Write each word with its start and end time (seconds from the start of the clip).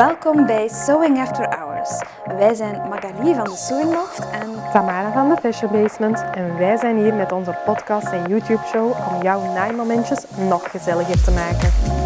Welkom 0.00 0.46
bij 0.46 0.68
Sewing 0.68 1.18
After 1.18 1.48
Hours. 1.58 2.02
Wij 2.36 2.54
zijn 2.54 2.88
Magali 2.88 3.34
van 3.34 3.44
de 3.44 3.56
Sewing 3.56 3.92
Loft 3.92 4.30
en 4.30 4.50
Tamara 4.72 5.12
van 5.12 5.28
de 5.28 5.36
Fashion 5.36 5.72
Basement 5.72 6.24
en 6.34 6.58
wij 6.58 6.76
zijn 6.76 6.96
hier 6.96 7.14
met 7.14 7.32
onze 7.32 7.58
podcast 7.64 8.06
en 8.06 8.28
YouTube 8.28 8.66
show 8.66 8.90
om 8.90 9.22
jouw 9.22 9.52
naaimomentjes 9.52 10.24
nog 10.48 10.70
gezelliger 10.70 11.24
te 11.24 11.30
maken. 11.30 11.99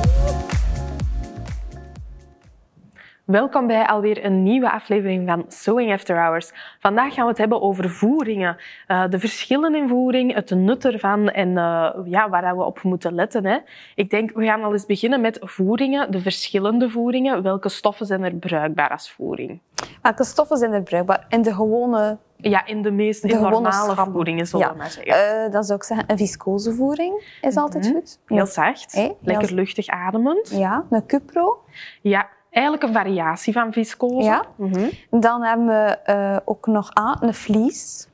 Welkom 3.34 3.66
bij 3.66 3.86
alweer 3.86 4.24
een 4.24 4.42
nieuwe 4.42 4.70
aflevering 4.70 5.28
van 5.28 5.44
Sewing 5.48 5.92
After 5.92 6.16
Hours. 6.16 6.52
Vandaag 6.80 7.14
gaan 7.14 7.24
we 7.24 7.30
het 7.30 7.38
hebben 7.38 7.62
over 7.62 7.90
voeringen. 7.90 8.56
Uh, 8.88 9.04
de 9.08 9.18
verschillen 9.18 9.74
in 9.74 9.88
voering, 9.88 10.34
het 10.34 10.50
nut 10.50 10.84
ervan 10.84 11.30
en 11.30 11.48
uh, 11.48 11.90
ja, 12.04 12.28
waar 12.28 12.56
we 12.56 12.64
op 12.64 12.82
moeten 12.82 13.14
letten. 13.14 13.46
Hè. 13.46 13.58
Ik 13.94 14.10
denk, 14.10 14.30
we 14.32 14.44
gaan 14.44 14.62
al 14.62 14.72
eens 14.72 14.86
beginnen 14.86 15.20
met 15.20 15.38
voeringen, 15.40 16.10
de 16.10 16.20
verschillende 16.20 16.90
voeringen. 16.90 17.42
Welke 17.42 17.68
stoffen 17.68 18.06
zijn 18.06 18.22
er 18.24 18.34
bruikbaar 18.34 18.90
als 18.90 19.12
voering? 19.12 19.60
Welke 20.02 20.24
stoffen 20.24 20.56
zijn 20.56 20.72
er 20.72 20.82
bruikbaar? 20.82 21.26
In 21.28 21.42
de 21.42 21.54
gewone... 21.54 22.18
Ja, 22.36 22.66
in 22.66 22.82
de 22.82 22.90
meest 22.90 23.22
de 23.22 23.38
normale 23.38 23.94
voeringen, 23.94 24.46
zullen 24.46 24.66
ja. 24.66 24.72
we 24.72 24.78
maar 24.78 24.90
zeggen. 24.90 25.44
Uh, 25.46 25.52
dan 25.52 25.64
zou 25.64 25.78
ik 25.78 25.84
zeggen, 25.84 26.10
een 26.10 26.16
viscose 26.16 26.72
voering 26.74 27.38
is 27.40 27.56
altijd 27.56 27.84
Mhm. 27.84 27.94
goed. 27.94 28.18
Heel 28.26 28.46
zacht, 28.46 28.92
Hey, 28.92 29.16
lekker 29.20 29.46
heel- 29.48 29.56
luchtig 29.56 29.86
ademend. 29.86 30.50
Ja, 30.50 30.84
een 30.90 31.06
cupro. 31.06 31.64
Ja, 32.00 32.28
eigenlijk 32.54 32.82
een 32.86 32.92
variatie 32.92 33.52
van 33.52 33.72
viscose. 33.72 34.24
Ja. 34.28 34.44
Mhm. 34.56 34.88
Dan 35.10 35.42
hebben 35.42 35.66
we 35.66 35.98
eh, 36.04 36.36
ook 36.44 36.66
nog 36.66 36.90
aan 36.92 37.16
een 37.20 37.34
vlies. 37.34 38.08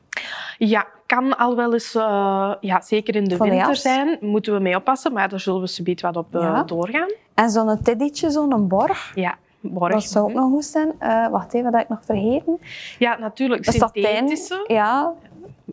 Ja, 0.59 0.87
kan 1.07 1.37
al 1.39 1.57
wel 1.57 1.73
eens, 1.73 1.95
eh, 1.95 2.55
ja, 2.61 2.81
zeker 2.81 3.17
in 3.17 3.25
de 3.25 3.37
Van 3.37 3.49
winter 3.49 3.69
jas. 3.69 3.83
zijn, 3.83 4.19
moeten 4.21 4.53
we 4.55 4.61
mee 4.61 4.77
oppassen, 4.77 5.13
maar 5.13 5.29
daar 5.29 5.41
zullen 5.41 5.61
we 5.61 5.67
subiet 5.67 6.01
wat 6.01 6.17
op 6.17 6.35
eh, 6.35 6.41
Ja. 6.41 6.63
doorgaan. 6.63 7.09
En 7.35 7.51
zo'n 7.51 7.83
teddytje, 7.83 8.31
zo'n 8.31 8.69
borg. 8.69 9.13
Ja, 9.15 9.35
borg. 9.61 9.93
Dat 9.93 10.03
zou 10.05 10.25
ook 10.25 10.33
nog 10.35 10.51
goed 10.51 10.65
zijn. 10.65 10.93
Wacht 11.31 11.55
even, 11.55 11.65
dat 11.65 11.81
heb 11.81 11.83
ik 11.83 11.89
nog 11.89 12.05
vergeten. 12.05 12.59
Ja, 12.99 13.19
natuurlijk, 13.19 13.65
De 13.65 13.73
satijn. 13.73 14.05
synthetische. 14.17 14.65
Ja, 14.67 15.13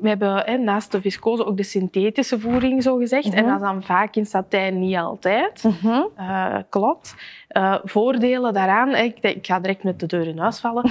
We 0.01 0.07
hebben 0.07 0.41
hè, 0.45 0.57
naast 0.57 0.91
de 0.91 1.01
viscose 1.01 1.45
ook 1.45 1.57
de 1.57 1.63
synthetische 1.63 2.39
voering, 2.39 2.83
zo 2.83 2.97
gezegd. 2.97 3.33
En 3.33 3.43
Mhm. 3.43 3.45
dat 3.45 3.55
is 3.55 3.61
dan 3.67 3.83
vaak 3.83 4.15
in 4.15 4.25
satijn 4.25 4.79
niet 4.79 4.97
altijd. 4.97 5.63
Mhm. 5.63 6.01
Eh, 6.15 6.55
klopt. 6.69 7.15
Eh, 7.47 7.75
voordelen 7.83 8.53
daaraan, 8.53 8.95
ik, 8.95 9.17
ik 9.21 9.45
ga 9.45 9.59
direct 9.59 9.83
met 9.83 9.99
de 9.99 10.05
deur 10.05 10.27
in 10.27 10.37
huis 10.37 10.59
vallen. 10.59 10.89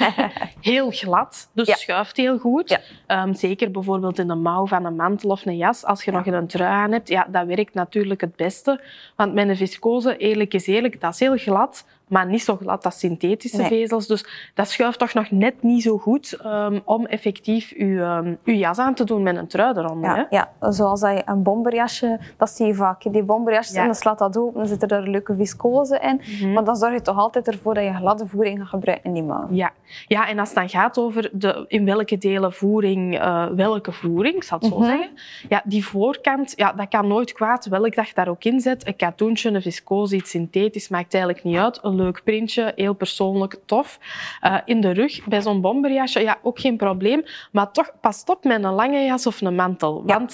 heel 0.60 0.90
glad, 0.90 1.50
dus 1.54 1.66
Ja. 1.66 1.74
schuift 1.74 2.16
heel 2.16 2.38
goed. 2.38 2.68
Ja. 2.68 2.78
Ehm, 3.06 3.32
zeker 3.34 3.70
bijvoorbeeld 3.70 4.18
in 4.18 4.26
de 4.26 4.34
mouw 4.34 4.66
van 4.66 4.84
een 4.84 4.96
mantel 4.96 5.30
of 5.30 5.46
een 5.46 5.56
jas. 5.56 5.84
Als 5.84 6.04
je 6.04 6.10
nog 6.12 6.26
een 6.26 6.46
trui 6.46 6.70
aan 6.72 6.92
hebt, 6.92 7.08
ja, 7.08 7.26
dat 7.30 7.46
werkt 7.46 7.74
natuurlijk 7.74 8.20
het 8.20 8.36
beste. 8.36 8.80
Want 9.16 9.34
met 9.34 9.48
een 9.48 9.56
viscose, 9.56 10.16
eerlijk 10.16 10.54
is 10.54 10.66
eerlijk, 10.66 11.00
dat 11.00 11.12
is 11.12 11.20
heel 11.20 11.36
glad, 11.36 11.86
maar 12.12 12.26
niet 12.26 12.42
zo 12.42 12.56
glad 12.56 12.84
als 12.84 12.98
synthetische 12.98 13.56
Nee. 13.56 13.66
vezels. 13.68 14.06
Dus 14.06 14.50
dat 14.54 14.68
schuift 14.68 14.98
toch 14.98 15.14
nog 15.14 15.30
net 15.30 15.62
niet 15.62 15.82
zo 15.82 15.98
goed 15.98 16.32
ehm, 16.42 16.78
om 16.84 17.06
effectief 17.06 17.70
je, 17.76 18.00
ehm, 18.00 18.34
uw 18.44 18.54
jas 18.54 18.78
aan 18.78 18.94
te 18.94 19.04
doen 19.04 19.22
met 19.22 19.36
een 19.36 19.46
trui 19.46 19.78
eronder. 19.78 20.10
hè. 20.10 20.16
ja, 20.16 20.26
ja, 20.60 20.72
zoals 20.72 21.00
dat 21.00 21.12
je 21.16 21.22
een 21.24 21.42
bomberjasje, 21.42 22.18
dat 22.36 22.50
zie 22.50 22.66
je 22.66 22.74
vaak. 22.74 23.12
Die 23.12 23.22
bomberjasjes, 23.22 23.74
Ja. 23.74 23.80
en 23.80 23.86
dan 23.86 23.94
slaat 23.94 24.18
dat 24.18 24.36
open, 24.36 24.58
dan 24.58 24.66
zit 24.68 24.82
er 24.82 24.92
een 24.92 25.10
leuke 25.10 25.34
viscose 25.36 25.98
in. 25.98 26.20
Mhm. 26.40 26.52
Maar 26.52 26.64
dan 26.64 26.76
zorg 26.76 26.92
je 26.92 27.02
toch 27.02 27.18
altijd 27.18 27.48
ervoor 27.48 27.74
dat 27.74 27.84
je 27.84 27.92
gladde 27.92 28.26
voering 28.26 28.58
gaat 28.58 28.68
gebruiken 28.68 29.04
in 29.08 29.12
die 29.14 29.22
mouw. 29.22 29.46
Ja. 29.50 29.70
ja, 30.06 30.28
en 30.28 30.38
als 30.38 30.48
het 30.48 30.56
dan 30.58 30.68
gaat 30.68 30.98
over 30.98 31.30
de, 31.32 31.64
in 31.68 31.84
welke 31.84 32.18
delen 32.18 32.52
voering, 32.52 33.18
eh, 33.18 33.46
welke 33.46 33.92
voering, 33.92 34.34
ik 34.34 34.42
zal 34.42 34.58
het 34.58 34.66
zo 34.68 34.78
Mhm. 34.78 34.86
zeggen. 34.88 35.08
Ja, 35.48 35.62
die 35.64 35.84
voorkant, 35.86 36.52
ja, 36.56 36.72
dat 36.72 36.88
kan 36.88 37.06
nooit 37.08 37.32
kwaad. 37.32 37.66
Welk 37.66 37.94
dag 37.94 38.12
daar 38.12 38.28
ook 38.28 38.44
in 38.44 38.60
zet. 38.60 38.86
Een 38.86 38.96
katoentje, 38.96 39.50
een 39.50 39.62
viscose, 39.62 40.16
iets 40.16 40.30
synthetisch, 40.30 40.88
maakt 40.88 41.14
eigenlijk 41.14 41.44
niet 41.44 41.56
uit. 41.56 41.78
Een 41.82 42.00
leuk 42.02 42.20
printje, 42.24 42.72
heel 42.76 42.94
persoonlijk, 42.94 43.56
tof. 43.66 43.98
Eh, 44.40 44.56
in 44.64 44.80
de 44.80 44.90
rug, 44.90 45.24
bij 45.24 45.42
zo'n 45.42 45.60
bomberjasje, 45.60 46.20
ja, 46.20 46.38
ook 46.42 46.60
geen 46.60 46.76
probleem. 46.76 47.22
Maar 47.52 47.72
toch, 47.72 47.90
pas 48.00 48.22
op 48.26 48.44
met 48.44 48.64
een 48.64 48.72
lange 48.72 49.04
jas 49.04 49.26
of 49.26 49.40
een 49.40 49.54
mantel. 49.54 50.02
Ja. 50.06 50.26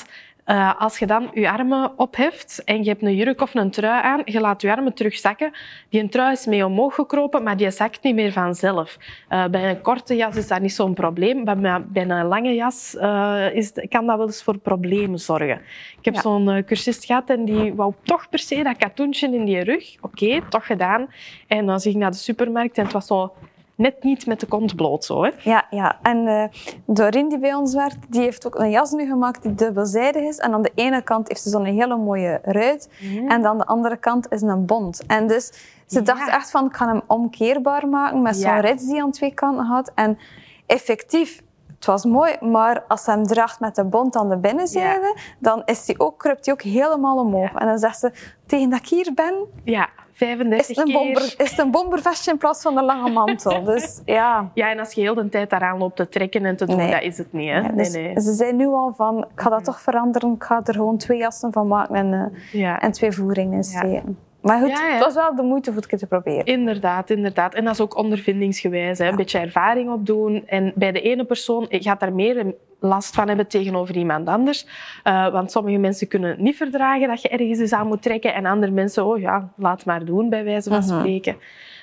Eh, 0.48 0.80
als 0.80 0.98
je 0.98 1.06
dan 1.06 1.30
je 1.34 1.50
armen 1.50 1.98
opheft 1.98 2.62
en 2.64 2.82
je 2.84 2.88
hebt 2.90 3.02
een 3.02 3.14
jurk 3.14 3.40
of 3.40 3.54
een 3.54 3.70
trui 3.70 4.02
aan, 4.02 4.22
je 4.24 4.40
laat 4.40 4.62
je 4.62 4.70
armen 4.70 4.94
terugzakken. 4.94 5.52
Die 5.88 6.08
trui 6.08 6.32
is 6.32 6.46
mee 6.46 6.66
omhoog 6.66 6.94
gekropen, 6.94 7.42
maar 7.42 7.56
die 7.56 7.70
zakt 7.70 8.02
niet 8.02 8.14
meer 8.14 8.32
vanzelf. 8.32 8.96
Eh, 9.28 9.46
bij 9.46 9.70
een 9.70 9.80
korte 9.80 10.16
jas 10.16 10.36
is 10.36 10.48
dat 10.48 10.60
niet 10.60 10.72
zo'n 10.72 10.94
probleem, 10.94 11.42
maar 11.44 11.82
bij- 11.86 12.02
een 12.08 12.24
lange 12.26 12.54
jas 12.54 12.96
eh, 12.96 13.46
is, 13.54 13.72
kan 13.88 14.06
dat 14.06 14.16
wel 14.16 14.26
eens 14.26 14.42
voor 14.42 14.58
problemen 14.58 15.18
zorgen. 15.18 15.60
Ik 15.98 16.04
heb 16.04 16.14
Ja. 16.14 16.20
zo'n 16.20 16.62
cursist 16.66 17.04
gehad 17.04 17.30
en 17.30 17.44
die 17.44 17.74
wou 17.74 17.92
toch 18.02 18.28
per 18.28 18.38
se 18.38 18.62
dat 18.62 18.76
katoentje 18.76 19.34
in 19.34 19.44
die 19.44 19.60
rug. 19.60 19.94
Oké, 20.00 20.40
toch 20.48 20.66
gedaan. 20.66 21.06
En 21.46 21.66
dan 21.66 21.80
ging 21.80 21.94
ik 21.94 22.00
naar 22.00 22.10
de 22.10 22.16
supermarkt 22.16 22.78
en 22.78 22.84
het 22.84 22.92
was 22.92 23.06
zo 23.06 23.32
net 23.78 24.02
niet 24.02 24.26
met 24.26 24.40
de 24.40 24.46
kont 24.46 24.76
bloot. 24.76 25.04
Zo, 25.04 25.22
hè. 25.22 25.30
Ja, 25.42 25.66
ja. 25.70 25.98
En 26.02 26.26
eh 26.26 26.44
Doreen 26.86 27.28
die 27.28 27.38
bij 27.38 27.54
ons 27.54 27.74
werkt, 27.74 27.96
die 28.08 28.20
heeft 28.20 28.46
ook 28.46 28.54
een 28.58 28.70
jas 28.70 28.90
nu 28.92 29.06
gemaakt 29.06 29.42
die 29.42 29.54
dubbelzijdig 29.54 30.22
is. 30.22 30.38
En 30.38 30.52
aan 30.52 30.62
de 30.62 30.72
ene 30.74 31.02
kant 31.02 31.28
heeft 31.28 31.40
ze 31.42 31.48
zo'n 31.50 31.64
hele 31.64 31.96
mooie 31.96 32.38
ruit. 32.42 32.88
En 33.28 33.46
aan 33.46 33.58
de 33.58 33.66
andere 33.66 33.96
kant 33.96 34.32
is 34.32 34.42
een 34.42 34.66
bont. 34.66 35.02
En 35.06 35.26
dus 35.26 35.46
ze 35.86 35.98
Ja. 35.98 36.04
dacht 36.04 36.28
echt 36.28 36.50
van, 36.50 36.66
ik 36.66 36.76
ga 36.76 36.86
hem 36.86 37.00
omkeerbaar 37.06 37.88
maken 37.88 38.22
met 38.22 38.36
zo'n 38.36 38.50
Ja. 38.50 38.60
rits 38.60 38.86
die 38.86 39.02
aan 39.02 39.10
twee 39.10 39.34
kanten 39.34 39.64
had. 39.64 39.92
En 39.94 40.18
effectief, 40.66 41.42
het 41.78 41.86
was 41.86 42.04
mooi, 42.04 42.36
maar 42.40 42.84
als 42.88 43.04
ze 43.04 43.10
hem 43.10 43.26
draagt 43.26 43.60
met 43.60 43.74
de 43.74 43.84
bont 43.84 44.16
aan 44.16 44.28
de 44.28 44.36
binnenzijde, 44.36 45.16
dan 45.38 45.62
is 45.64 45.84
die 45.84 46.00
ook, 46.00 46.18
kruipt 46.18 46.44
hij 46.44 46.54
ook 46.54 46.62
helemaal 46.62 47.18
omhoog. 47.18 47.52
Ja. 47.52 47.58
En 47.58 47.66
dan 47.66 47.78
zegt 47.78 47.98
ze, 47.98 48.12
tegen 48.46 48.70
dat 48.70 48.78
ik 48.78 48.88
hier 48.88 49.10
ben, 49.14 49.34
Ja, 49.64 49.84
is 49.84 49.90
35 50.12 50.68
het 50.68 50.78
een, 50.78 50.84
keer. 50.84 50.94
bomber, 50.94 51.22
is 51.22 51.50
het 51.50 51.58
een 51.58 51.70
bombervestje 51.70 52.30
in 52.30 52.38
plaats 52.38 52.62
van 52.62 52.78
een 52.78 52.84
lange 52.84 53.10
mantel. 53.10 53.64
Dus 53.72 54.00
ja... 54.04 54.50
Ja, 54.54 54.70
en 54.70 54.78
als 54.78 54.92
je 54.92 55.00
heel 55.00 55.14
de 55.14 55.28
tijd 55.28 55.50
daaraan 55.50 55.78
loopt 55.78 55.96
te 55.96 56.08
trekken 56.08 56.44
en 56.44 56.56
te 56.56 56.66
doen, 56.66 56.76
Nee. 56.76 56.90
dat 56.90 57.02
is 57.02 57.18
het 57.18 57.32
niet. 57.32 57.50
Hè? 57.50 57.58
Ja, 57.58 57.68
dus 57.68 57.92
nee, 57.92 58.02
nee. 58.04 58.20
Ze 58.20 58.32
zijn 58.32 58.56
nu 58.56 58.66
al 58.66 58.92
van, 58.96 59.18
ik 59.18 59.40
ga 59.40 59.50
dat 59.50 59.64
toch 59.64 59.80
veranderen. 59.80 60.32
Ik 60.34 60.44
ga 60.44 60.60
er 60.64 60.74
gewoon 60.74 60.96
twee 60.96 61.18
jassen 61.18 61.52
van 61.52 61.66
maken 61.66 61.94
en, 61.94 62.32
eh, 62.52 62.76
en 62.84 62.92
twee 62.92 63.12
voeringen 63.12 63.56
in 63.56 63.64
steken. 63.64 64.18
Maar 64.42 64.60
goed, 64.60 64.68
Ja, 64.68 64.90
het 64.90 65.04
was 65.04 65.14
wel 65.14 65.34
de 65.34 65.42
moeite 65.42 65.70
voor 65.70 65.80
het 65.80 65.90
keer 65.90 65.98
te 65.98 66.06
proberen. 66.06 66.44
Inderdaad, 66.44 67.10
inderdaad. 67.10 67.54
En 67.54 67.64
dat 67.64 67.72
is 67.74 67.80
ook 67.80 67.96
ondervindingsgewijs. 67.96 68.98
Hè? 68.98 69.08
Een 69.08 69.16
beetje 69.16 69.38
ervaring 69.38 69.90
opdoen. 69.90 70.42
En 70.46 70.72
bij 70.74 70.92
de 70.92 71.00
ene 71.00 71.24
persoon 71.24 71.66
gaat 71.68 72.00
daar 72.00 72.12
meer 72.14 72.54
last 72.80 73.14
van 73.14 73.28
hebben 73.28 73.46
tegenover 73.46 73.96
iemand 73.96 74.28
anders. 74.28 74.66
Eh, 75.02 75.28
want 75.32 75.50
sommige 75.50 75.78
mensen 75.78 76.08
kunnen 76.08 76.30
het 76.30 76.38
niet 76.38 76.56
verdragen 76.56 77.08
dat 77.08 77.22
je 77.22 77.28
ergens 77.28 77.58
eens 77.58 77.72
aan 77.72 77.86
moet 77.86 78.02
trekken. 78.02 78.34
En 78.34 78.46
andere 78.46 78.72
mensen, 78.72 79.04
oh 79.06 79.20
ja, 79.20 79.52
laat 79.56 79.84
maar 79.84 80.04
doen, 80.04 80.28
bij 80.28 80.44
wijze 80.44 80.70
van 80.70 80.78
Mhm. 80.78 80.98
spreken. 80.98 81.36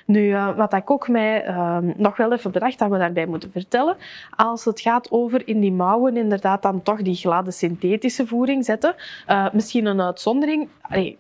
Nu, 0.06 0.32
eh, 0.32 0.56
wat 0.56 0.74
ik 0.74 0.92
ook 0.92 1.08
mij 1.08 1.44
eh, 1.44 1.78
nog 1.96 2.18
wel 2.18 2.34
even 2.34 2.52
bedacht 2.52 2.80
dat 2.80 2.90
we 2.90 2.98
daarbij 2.98 3.26
moeten 3.26 3.52
vertellen. 3.52 3.96
Als 4.36 4.66
het 4.66 4.82
gaat 4.82 5.12
over 5.12 5.48
in 5.48 5.60
die 5.60 5.72
mouwen 5.72 6.18
inderdaad 6.18 6.62
dan 6.62 6.82
toch 6.82 7.02
die 7.02 7.16
gladde 7.16 7.52
synthetische 7.52 8.28
voering 8.28 8.66
zetten. 8.66 8.96
eh, 9.26 9.46
misschien 9.54 9.86
een 9.86 10.02
uitzondering. 10.02 10.68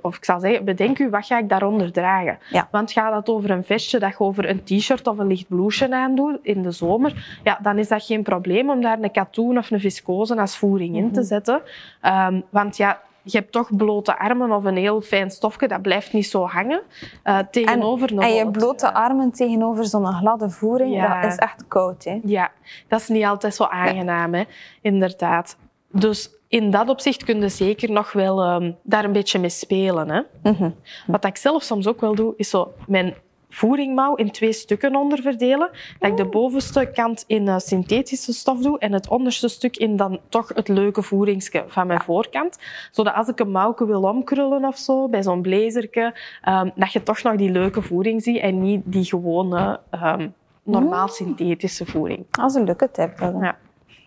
Of 0.01 0.15
ik 0.17 0.25
zal 0.25 0.39
zeggen, 0.39 0.65
bedenk 0.65 0.99
u, 0.99 1.09
wat 1.09 1.25
ga 1.25 1.37
ik 1.37 1.49
daaronder 1.49 1.91
dragen? 1.91 2.37
Ja. 2.49 2.67
Want 2.71 2.91
gaat 2.91 3.13
dat 3.13 3.29
over 3.35 3.49
een 3.51 3.63
vestje 3.63 3.99
dat 3.99 4.09
je 4.11 4.19
over 4.19 4.49
een 4.49 4.63
t-shirt 4.63 5.07
of 5.07 5.17
een 5.17 5.27
licht 5.27 5.47
blouseje 5.47 5.95
aandoet 5.95 6.39
in 6.41 6.61
de 6.61 6.71
zomer, 6.71 7.39
ja, 7.43 7.59
dan 7.61 7.77
is 7.77 7.87
dat 7.87 8.03
geen 8.03 8.23
probleem 8.23 8.69
om 8.69 8.81
daar 8.81 8.99
een 9.01 9.11
katoen 9.11 9.57
of 9.57 9.71
een 9.71 9.79
viscose 9.79 10.35
als 10.39 10.57
voering 10.57 10.95
in 10.95 11.11
te 11.11 11.19
Mhm. 11.19 11.27
zetten. 11.27 11.61
Ehm, 12.01 12.41
want 12.49 12.77
ja, 12.77 13.01
je 13.25 13.37
hebt 13.37 13.51
toch 13.51 13.75
blote 13.75 14.17
armen 14.19 14.51
of 14.51 14.63
een 14.63 14.77
heel 14.77 15.01
fijn 15.01 15.31
stofje, 15.31 15.67
dat 15.67 15.81
blijft 15.81 16.13
niet 16.13 16.27
zo 16.27 16.45
hangen. 16.45 16.81
eh, 17.23 17.39
tegenover 17.51 18.11
een 18.11 18.19
En 18.21 18.33
je 18.33 18.51
blote 18.51 18.75
trui. 18.75 18.93
armen 18.93 19.31
tegenover 19.31 19.85
zo'n 19.85 20.05
gladde 20.13 20.49
voering, 20.49 20.93
Ja. 20.95 21.21
dat 21.21 21.31
is 21.31 21.37
echt 21.37 21.67
koud. 21.67 22.03
Hè? 22.03 22.19
Ja, 22.23 22.51
dat 22.87 22.99
is 22.99 23.07
niet 23.07 23.25
altijd 23.25 23.55
zo 23.55 23.63
aangenaam, 23.63 24.33
hè? 24.33 24.43
inderdaad. 24.81 25.57
Dus 25.91 26.29
in 26.47 26.71
dat 26.71 26.89
opzicht 26.89 27.23
kun 27.23 27.39
je 27.41 27.49
zeker 27.49 27.91
nog 27.91 28.11
wel 28.11 28.41
ehm, 28.43 28.71
daar 28.83 29.03
een 29.03 29.11
beetje 29.11 29.39
mee 29.39 29.49
spelen. 29.49 30.09
Hè? 30.09 30.21
Mhm. 30.51 30.69
Wat 31.07 31.25
ik 31.25 31.37
zelf 31.37 31.63
soms 31.63 31.87
ook 31.87 32.01
wel 32.01 32.15
doe, 32.15 32.33
is 32.37 32.49
zo 32.49 32.73
mijn 32.87 33.13
voeringmouw 33.55 34.15
in 34.15 34.31
twee 34.31 34.53
stukken 34.53 34.95
onderverdelen. 34.95 35.69
Dat 35.99 36.11
ik 36.11 36.17
de 36.17 36.25
bovenste 36.25 36.91
kant 36.93 37.23
in 37.27 37.47
eh, 37.47 37.57
synthetische 37.57 38.33
stof 38.33 38.59
doe 38.59 38.79
en 38.79 38.93
het 38.93 39.07
onderste 39.07 39.47
stuk 39.47 39.77
in 39.77 39.95
dan 39.95 40.19
toch 40.29 40.51
het 40.53 40.67
leuke 40.67 41.01
voeringsje 41.01 41.63
van 41.67 41.87
mijn 41.87 42.01
voorkant. 42.01 42.57
Zodat 42.91 43.13
als 43.13 43.27
ik 43.27 43.39
een 43.39 43.51
mouwke 43.51 43.85
wil 43.85 44.01
omkrullen 44.01 44.65
of 44.65 44.77
zo, 44.77 45.09
bij 45.09 45.23
zo'n 45.23 45.41
blazerke, 45.41 46.15
ehm, 46.41 46.69
dat 46.75 46.91
je 46.91 47.03
toch 47.03 47.23
nog 47.23 47.35
die 47.35 47.51
leuke 47.51 47.81
voering 47.81 48.23
ziet 48.23 48.39
en 48.39 48.61
niet 48.61 48.81
die 48.85 49.05
gewone 49.05 49.79
ehm, 49.89 50.27
normaal 50.63 51.07
synthetische 51.07 51.85
voering. 51.85 52.25
Dat 52.31 52.49
is 52.49 52.55
een 52.55 52.65
leuke 52.65 52.91
tip. 52.91 53.19
Ja. 53.19 53.57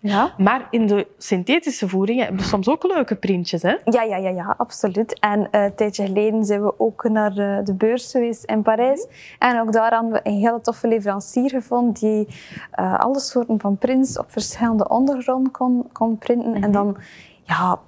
Ja? 0.01 0.33
Maar 0.37 0.67
in 0.69 0.87
de 0.87 1.07
synthetische 1.17 1.89
voeringen 1.89 2.25
heb 2.25 2.37
je 2.39 2.43
soms 2.43 2.69
ook 2.69 2.83
leuke 2.83 3.15
printjes, 3.15 3.61
hè? 3.61 3.75
Ja, 3.83 4.01
ja, 4.01 4.15
ja, 4.15 4.29
ja, 4.29 4.53
absoluut. 4.57 5.19
En 5.19 5.51
eh, 5.51 5.63
een 5.63 5.75
tijdje 5.75 6.05
geleden 6.05 6.45
zijn 6.45 6.63
we 6.63 6.79
ook 6.79 7.09
naar 7.09 7.37
eh, 7.37 7.65
de 7.65 7.73
beurs 7.73 8.11
geweest 8.11 8.43
in 8.43 8.61
Parijs. 8.61 9.07
En 9.39 9.59
ook 9.59 9.71
daar 9.71 9.93
hadden 9.93 10.11
we 10.11 10.19
een 10.23 10.37
hele 10.37 10.61
toffe 10.61 10.87
leverancier 10.87 11.49
gevonden 11.49 11.93
die 11.93 12.27
eh, 12.71 12.99
alle 12.99 13.19
soorten 13.19 13.59
van 13.59 13.77
prints 13.77 14.17
op 14.19 14.31
verschillende 14.31 14.87
ondergronden 14.87 15.51
kon, 15.51 15.89
kon 15.91 16.17
printen. 16.17 16.63
En 16.63 16.71
dan, 16.71 16.97
ja, 17.43 17.79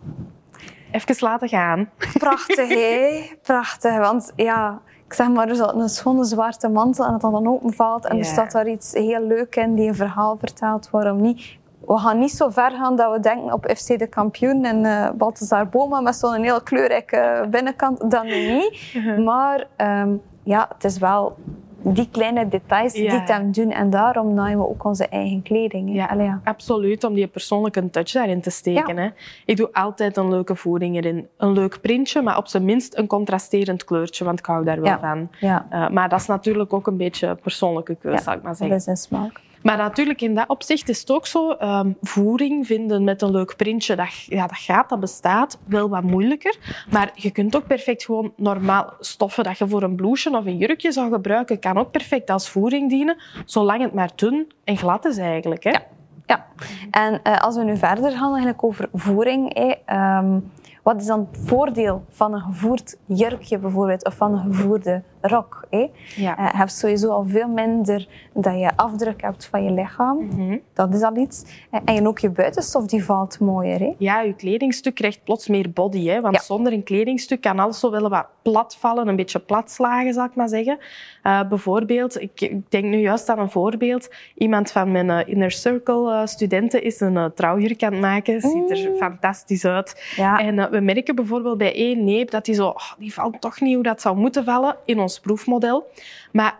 Even 0.92 1.16
laten 1.20 1.50
gaan. 1.50 1.90
prachtig 2.14 2.70
hè, 2.70 3.24
prachtig. 3.44 3.98
Want 3.98 4.34
ja, 4.36 4.82
ik 5.06 5.14
zeg 5.14 5.30
maar, 5.30 5.56
zo 5.56 5.68
een 5.68 5.90
schone 5.90 6.24
zwarte 6.24 6.70
mantel 6.70 7.06
en 7.06 7.14
het 7.14 7.22
dan 7.22 7.48
openvalt 7.48 8.06
en 8.06 8.18
er 8.18 8.26
staat 8.26 8.52
daar 8.52 8.68
iets 8.68 8.94
heel 8.94 9.22
leuk 9.28 9.56
in 9.56 9.76
die 9.76 9.88
een 9.88 9.96
verhaal 9.96 10.38
vertelt, 10.38 10.90
waarom 10.90 11.22
niet? 11.22 11.60
We 11.92 11.98
gaan 11.98 12.20
niet 12.20 12.32
zo 12.32 12.50
ver 12.50 12.72
gaan 12.72 12.96
dat 12.96 13.12
we 13.14 13.20
denken 13.20 13.54
op 13.54 13.74
FC 13.76 14.00
de 14.00 14.08
kampioen 14.08 14.66
en 14.66 14.86
eh 14.86 15.10
Balthazar 15.12 15.70
Boma 15.70 16.02
met 16.02 16.16
zo'n 16.16 16.44
heel 16.44 16.62
kleurrijke 16.62 17.48
binnenkant. 17.50 18.12
Dat 18.12 18.24
nu 18.24 18.54
niet. 18.54 18.94
Maar 19.26 19.68
ehm, 19.76 20.10
ja, 20.44 20.70
het 20.74 20.84
is 20.84 20.98
wel 20.98 21.36
die 21.84 22.10
kleine 22.12 22.48
details 22.48 22.94
die 22.94 23.12
het 23.12 23.28
hem 23.28 23.52
doen. 23.52 23.72
En 23.72 23.90
daarom 23.90 24.34
naaien 24.34 24.58
we 24.58 24.68
ook 24.68 24.84
onze 24.84 25.08
eigen 25.08 25.42
kleding. 25.42 25.94
Ja, 25.96 26.06
Allee, 26.06 26.26
ja. 26.26 26.42
absoluut, 26.44 27.04
om 27.04 27.14
die 27.14 27.28
persoonlijke 27.28 27.90
touch 27.90 28.12
daarin 28.12 28.42
te 28.42 28.50
steken. 28.50 28.98
Hè. 28.98 29.10
Ik 29.46 29.58
doe 29.58 29.70
altijd 29.72 30.18
een 30.18 30.30
leuke 30.30 30.56
voering 30.56 30.96
erin. 30.96 31.28
Een 31.38 31.52
leuk 31.52 31.82
printje, 31.82 32.22
maar 32.22 32.38
op 32.38 32.48
zijn 32.48 32.66
minst 32.66 32.98
een 32.98 33.08
contrasterend 33.08 33.84
kleurtje, 33.84 34.26
want 34.26 34.40
ik 34.40 34.46
hou 34.46 34.66
daar 34.66 34.82
wel 34.82 35.00
van. 35.00 35.30
Eh, 35.40 35.90
maar 35.90 36.10
dat 36.10 36.20
is 36.20 36.28
natuurlijk 36.28 36.74
ook 36.74 36.88
een 36.88 36.98
beetje 36.98 37.36
persoonlijke 37.36 37.96
keuze, 37.96 38.24
zal 38.24 38.34
ik 38.34 38.42
maar 38.42 38.50
dat 38.52 38.58
zeggen. 38.58 38.78
is 38.78 38.86
een 38.86 38.98
smaak. 38.98 39.42
Maar 39.62 39.78
natuurlijk, 39.78 40.22
in 40.22 40.36
dat 40.36 40.48
opzicht 40.48 40.90
is 40.90 41.00
het 41.00 41.12
ook 41.12 41.28
zo, 41.28 41.52
ehm, 41.52 41.92
voering 42.02 42.68
vinden 42.68 43.04
met 43.04 43.22
een 43.22 43.32
leuk 43.32 43.56
printje, 43.56 43.96
dat, 43.96 44.24
ja, 44.26 44.48
dat 44.48 44.58
gaat, 44.58 44.90
dat 44.90 45.00
bestaat, 45.00 45.60
wel 45.66 45.90
wat 45.90 46.04
moeilijker. 46.04 46.58
Maar 46.90 47.12
je 47.16 47.32
kunt 47.32 47.56
ook 47.56 47.68
perfect 47.68 48.04
gewoon 48.04 48.34
normaal 48.36 48.94
stoffen 49.00 49.44
dat 49.44 49.58
je 49.58 49.68
voor 49.68 49.84
een 49.84 49.96
blouseje 49.96 50.38
of 50.38 50.46
een 50.46 50.58
jurkje 50.58 50.92
zou 50.92 51.12
gebruiken, 51.12 51.60
kan 51.60 51.78
ook 51.78 51.92
perfect 51.92 52.30
als 52.30 52.50
voering 52.50 52.90
dienen, 52.90 53.18
zolang 53.46 53.82
het 53.82 53.94
maar 53.94 54.12
dun 54.16 54.52
en 54.64 54.78
glad 54.78 55.06
is 55.06 55.18
eigenlijk. 55.18 55.64
Hè? 55.64 55.70
Ja. 55.70 55.86
Ja, 56.26 56.46
en 56.92 57.20
eh, 57.24 57.38
als 57.38 57.56
we 57.56 57.64
nu 57.64 57.78
verder 57.78 58.12
gaan 58.12 58.30
eigenlijk 58.30 58.64
over 58.64 58.90
voering, 58.94 59.54
ehm, 59.86 60.40
wat 60.84 61.02
is 61.02 61.06
dan 61.06 61.28
het 61.32 61.42
voordeel 61.48 62.06
van 62.10 62.34
een 62.34 62.42
gevoerd 62.42 62.98
jurkje 63.06 63.58
bijvoorbeeld, 63.58 64.06
of 64.06 64.16
van 64.16 64.34
een 64.34 64.54
gevoerde 64.54 65.04
rok? 65.22 65.66
Hè? 65.70 65.90
Ja. 66.16 66.38
Eh, 66.38 66.50
je 66.52 66.58
hebt 66.58 66.72
sowieso 66.72 67.10
al 67.10 67.26
veel 67.28 67.48
minder 67.48 68.08
dat 68.34 68.60
je 68.60 68.72
afdruk 68.76 69.22
hebt 69.22 69.46
van 69.46 69.64
je 69.64 69.72
lichaam. 69.72 70.26
Mhm. 70.26 70.58
Dat 70.74 70.94
is 70.94 71.02
al 71.02 71.16
iets. 71.16 71.44
Eh, 71.72 71.80
En 71.86 72.08
ook 72.08 72.20
je 72.20 72.30
buitenstof 72.30 72.86
die 72.86 73.04
valt 73.06 73.40
mooier. 73.40 73.80
Hè? 73.80 73.94
Ja, 73.98 74.22
je 74.22 74.34
kledingstuk 74.36 74.96
krijgt 74.96 75.24
plots 75.24 75.48
meer 75.48 75.72
body. 75.74 76.08
Hè? 76.08 76.22
Want 76.22 76.36
Ja. 76.36 76.42
zonder 76.42 76.74
een 76.74 76.84
kledingstuk 76.84 77.42
kan 77.42 77.60
alles 77.60 77.80
zo 77.80 77.92
wel 77.92 78.10
wat 78.10 78.26
plat 78.42 78.76
vallen, 78.80 79.08
een 79.08 79.16
beetje 79.16 79.40
plat 79.40 79.72
slagen, 79.72 80.14
zal 80.14 80.26
ik 80.26 80.36
maar 80.36 80.50
zeggen. 80.50 80.78
Eh, 81.24 81.48
bijvoorbeeld, 81.50 82.22
ik, 82.22 82.42
ik 82.42 82.72
denk 82.72 82.84
nu 82.86 82.98
juist 82.98 83.30
aan 83.30 83.40
een 83.40 83.50
voorbeeld. 83.50 84.10
Iemand 84.36 84.72
van 84.72 84.92
mijn 84.92 85.28
Inner 85.28 85.52
Circle 85.52 86.28
studenten 86.28 86.84
is 86.84 87.00
een 87.00 87.32
trouwjurk 87.36 87.84
aan 87.84 87.92
het 87.92 88.02
maken. 88.02 88.42
Ziet 88.42 88.70
er 88.72 88.90
Mm. 88.90 88.96
fantastisch 88.98 89.66
uit. 89.66 90.14
Ja, 90.16 90.40
En 90.40 90.72
we 90.72 90.80
merken 90.80 91.16
bijvoorbeeld 91.16 91.58
bij 91.58 91.76
één 91.76 92.04
neep 92.04 92.32
dat 92.32 92.46
die 92.46 92.56
zo, 92.56 92.68
oh, 92.68 92.92
die 92.98 93.14
valt 93.14 93.42
toch 93.42 93.62
niet 93.62 93.74
hoe 93.74 93.84
dat 93.84 94.02
zou 94.02 94.18
moeten 94.18 94.44
vallen 94.44 94.76
in 94.86 95.00
ons 95.00 95.11
proefmodel. 95.20 95.88
Maar 96.32 96.60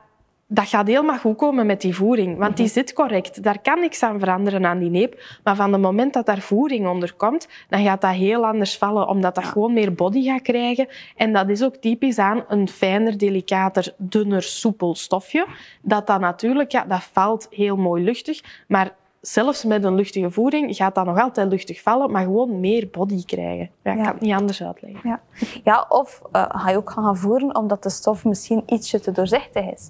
dat 0.54 0.68
gaat 0.68 0.88
helemaal 0.88 1.18
goed 1.18 1.38
komen 1.38 1.66
met 1.66 1.82
die 1.82 1.96
voering, 1.96 2.38
want 2.38 2.58
die 2.58 2.68
zit 2.68 2.94
correct. 2.94 3.44
Daar 3.44 3.62
kan 3.62 3.80
niks 3.80 4.04
aan 4.04 4.20
veranderen 4.20 4.66
aan 4.66 4.80
die 4.80 4.90
neep. 4.90 5.24
Maar 5.44 5.56
van 5.56 5.72
het 5.72 5.82
moment 5.82 6.14
dat 6.14 6.26
daar 6.26 6.40
voering 6.40 6.88
onder 6.88 7.14
komt, 7.14 7.48
dan 7.70 7.84
gaat 7.84 8.02
dat 8.02 8.12
heel 8.12 8.46
anders 8.46 8.78
vallen, 8.78 9.08
omdat 9.08 9.36
dat 9.36 9.44
gewoon 9.44 9.74
meer 9.74 9.94
body 9.94 10.24
gaat 10.24 10.42
krijgen. 10.42 10.88
En 11.16 11.34
dat 11.34 11.50
is 11.50 11.64
ook 11.64 11.76
typisch 11.76 12.18
aan 12.18 12.44
een 12.48 12.70
fijner, 12.70 13.18
delicater, 13.18 13.94
dunner, 13.98 14.44
soepel 14.44 14.96
stofje. 14.96 15.46
Dat 15.82 16.08
dat 16.08 16.20
natuurlijk, 16.20 16.72
ja, 16.72 16.86
dat 16.86 17.04
valt 17.04 17.48
heel 17.50 17.78
mooi 17.78 18.04
luchtig, 18.04 18.42
maar 18.68 18.96
zelfs 19.22 19.64
met 19.64 19.84
een 19.84 19.96
luchtige 19.96 20.32
voering 20.32 20.76
gaat 20.76 20.96
dat 20.96 21.06
nog 21.06 21.20
altijd 21.20 21.52
luchtig 21.52 21.82
vallen, 21.82 22.12
maar 22.12 22.24
gewoon 22.24 22.60
meer 22.60 22.88
body 22.92 23.26
krijgen. 23.26 23.70
Ja, 23.84 23.92
ik 23.92 23.98
Ja. 23.98 24.04
kan 24.04 24.14
het 24.14 24.22
niet 24.22 24.34
anders 24.34 24.64
uitleggen. 24.64 25.10
ja. 25.10 25.20
ja, 25.64 25.86
of 25.90 26.22
eh, 26.32 26.46
ga 26.48 26.70
je 26.70 26.78
ook 26.78 26.90
gaan 26.90 27.18
voeren 27.18 27.56
omdat 27.56 27.84
de 27.84 27.90
stof 27.90 28.26
misschien 28.26 28.64
ietsje 28.66 29.00
te 29.00 29.12
doorzichtig 29.12 29.72
is. 29.72 29.88